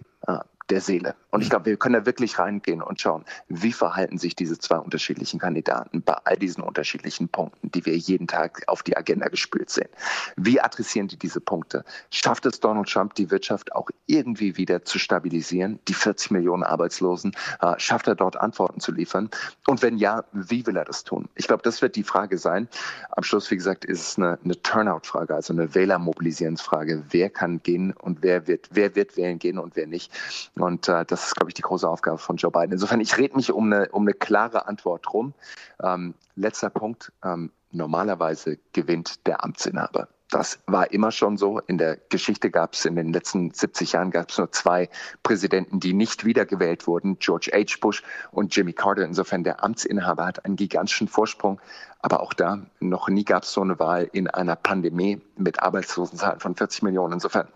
der 0.71 0.81
Seele. 0.81 1.15
Und 1.31 1.43
ich 1.43 1.51
glaube, 1.51 1.67
wir 1.67 1.77
können 1.77 1.95
da 1.95 2.07
wirklich 2.07 2.39
reingehen 2.39 2.83
und 2.83 3.01
schauen, 3.01 3.25
wie 3.49 3.73
verhalten 3.73 4.19
sich 4.19 4.35
diese 4.35 4.59
zwei 4.59 4.79
unterschiedlichen 4.79 5.39
Kandidaten 5.39 6.03
bei 6.03 6.15
all 6.25 6.37
diesen 6.37 6.63
unterschiedlichen 6.63 7.29
Punkten, 7.29 7.71
die 7.71 7.85
wir 7.85 7.97
jeden 7.97 8.27
Tag 8.27 8.63
auf 8.67 8.83
die 8.83 8.97
Agenda 8.97 9.29
gespült 9.29 9.69
sehen. 9.69 9.89
Wie 10.37 10.61
adressieren 10.61 11.09
die 11.09 11.19
diese 11.19 11.41
Punkte? 11.41 11.85
Schafft 12.11 12.47
es 12.47 12.61
Donald 12.61 12.89
Trump, 12.89 13.15
die 13.15 13.31
Wirtschaft 13.31 13.73
auch 13.75 13.91
irgendwie 14.07 14.57
wieder 14.57 14.85
zu 14.85 14.99
stabilisieren? 14.99 15.79
Die 15.89 15.95
40 15.95 16.31
Millionen 16.31 16.63
Arbeitslosen, 16.63 17.33
äh, 17.61 17.75
schafft 17.79 18.09
er 18.09 18.15
dort 18.15 18.37
Antworten 18.37 18.81
zu 18.81 18.93
liefern? 18.93 19.29
Und 19.67 19.83
wenn 19.83 19.99
ja, 19.99 20.25
wie 20.33 20.67
will 20.67 20.77
er 20.77 20.85
das 20.85 21.05
tun? 21.05 21.29
Ich 21.35 21.47
glaube, 21.47 21.63
das 21.63 21.83
wird 21.83 21.97
die 21.97 22.05
Frage 22.05 22.39
sein. 22.39 22.69
Am 23.11 23.23
Schluss, 23.23 23.51
wie 23.51 23.57
gesagt, 23.57 23.85
ist 23.85 24.01
es 24.01 24.17
eine, 24.17 24.39
eine 24.43 24.61
Turnout-Frage, 24.63 25.35
also 25.35 25.53
eine 25.53 25.75
Wählermobilisierungsfrage. 25.75 27.05
Wer 27.11 27.29
kann 27.29 27.63
gehen 27.63 27.93
und 27.93 28.23
wer 28.23 28.47
wird, 28.47 28.69
wer 28.71 28.95
wird 28.97 29.17
wählen 29.17 29.39
gehen 29.39 29.59
und 29.59 29.77
wer 29.77 29.87
nicht? 29.87 30.11
Und 30.55 30.89
äh, 30.89 31.05
das 31.05 31.18
ist, 31.27 31.37
glaube 31.37 31.51
ich, 31.51 31.55
die 31.55 31.63
große 31.63 31.89
Aufgabe 31.89 32.19
von 32.19 32.37
Joe 32.37 32.51
Biden. 32.51 32.73
Insofern, 32.73 33.01
ich 33.01 33.17
rede 33.17 33.37
mich 33.37 33.53
um 33.53 33.73
eine, 33.73 33.89
um 33.91 34.03
eine 34.03 34.15
klare 34.15 34.67
Antwort 34.67 35.13
rum. 35.13 35.35
Ähm, 35.83 36.15
letzter 36.37 36.71
Punkt. 36.71 37.13
Ähm, 37.25 37.51
normalerweise 37.71 38.59
gewinnt 38.73 39.27
der 39.27 39.45
Amtsinhaber. 39.45 40.09
Das 40.31 40.59
war 40.67 40.93
immer 40.93 41.11
schon 41.11 41.39
so. 41.39 41.59
In 41.59 41.79
der 41.79 41.97
Geschichte 41.97 42.51
gab 42.51 42.75
es 42.75 42.85
in 42.85 42.97
den 42.97 43.13
letzten 43.15 43.51
70 43.51 43.93
Jahren 43.93 44.11
gab 44.11 44.29
es 44.29 44.37
nur 44.37 44.53
zwei 44.53 44.91
Präsidenten, 45.23 45.81
die 45.81 45.95
nicht 45.95 46.27
wiedergewählt 46.27 46.87
wurden, 46.87 47.19
George 47.19 47.51
H. 47.55 47.79
Bush 47.81 48.03
und 48.31 48.55
Jimmy 48.55 48.75
Carter. 48.75 49.05
Insofern 49.05 49.43
der 49.43 49.65
Amtsinhaber 49.65 50.27
hat 50.27 50.45
einen 50.45 50.57
gigantischen 50.57 51.09
Vorsprung. 51.09 51.61
Aber 52.01 52.21
auch 52.21 52.35
da, 52.35 52.61
noch 52.79 53.09
nie 53.09 53.25
gab 53.25 53.45
es 53.45 53.53
so 53.53 53.63
eine 53.63 53.79
Wahl 53.79 54.09
in 54.13 54.29
einer 54.29 54.55
Pandemie 54.55 55.21
mit 55.37 55.63
Arbeitslosenzahlen 55.63 56.41
von 56.41 56.55
40 56.55 56.83
Millionen. 56.83 57.15
Insofern 57.15 57.49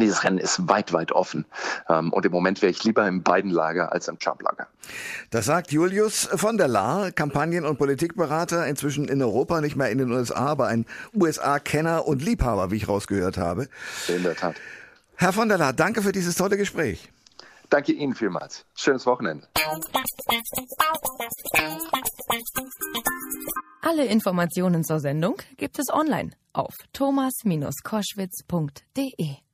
dieses 0.00 0.24
Rennen 0.24 0.38
ist 0.38 0.68
weit, 0.68 0.92
weit 0.92 1.12
offen. 1.12 1.44
Ähm, 1.88 2.12
und 2.12 2.24
im 2.24 2.32
Moment 2.32 2.62
wäre 2.62 2.70
ich 2.70 2.82
lieber 2.84 3.06
im 3.06 3.22
Biden-Lager 3.22 3.92
als 3.92 4.08
im 4.08 4.18
Trump-Lager. 4.18 4.66
Das 5.30 5.44
sagt 5.44 5.72
Julius 5.72 6.28
von 6.34 6.56
der 6.56 6.68
Laar, 6.68 7.12
Kampagnen- 7.12 7.66
und 7.66 7.76
Politikberater, 7.78 8.66
inzwischen 8.66 9.08
in 9.08 9.22
Europa, 9.22 9.60
nicht 9.60 9.76
mehr 9.76 9.90
in 9.90 9.98
den 9.98 10.10
USA, 10.10 10.46
aber 10.46 10.68
ein 10.68 10.86
USA-Kenner 11.14 12.06
und 12.06 12.22
Liebhaber, 12.22 12.70
wie 12.70 12.76
ich 12.76 12.88
rausgehört 12.88 13.36
habe. 13.36 13.68
In 14.08 14.22
der 14.22 14.36
Tat. 14.36 14.56
Herr 15.16 15.32
von 15.32 15.48
der 15.48 15.58
Laar, 15.58 15.72
danke 15.72 16.02
für 16.02 16.12
dieses 16.12 16.36
tolle 16.36 16.56
Gespräch. 16.56 17.10
Danke 17.68 17.90
Ihnen 17.92 18.14
vielmals. 18.14 18.64
Schönes 18.74 19.04
Wochenende. 19.06 19.48
Alle 23.80 24.04
Informationen 24.04 24.84
zur 24.84 25.00
Sendung 25.00 25.36
gibt 25.56 25.78
es 25.78 25.88
online 25.90 26.32
auf 26.52 26.74
thomas-koschwitz.de. 26.92 29.51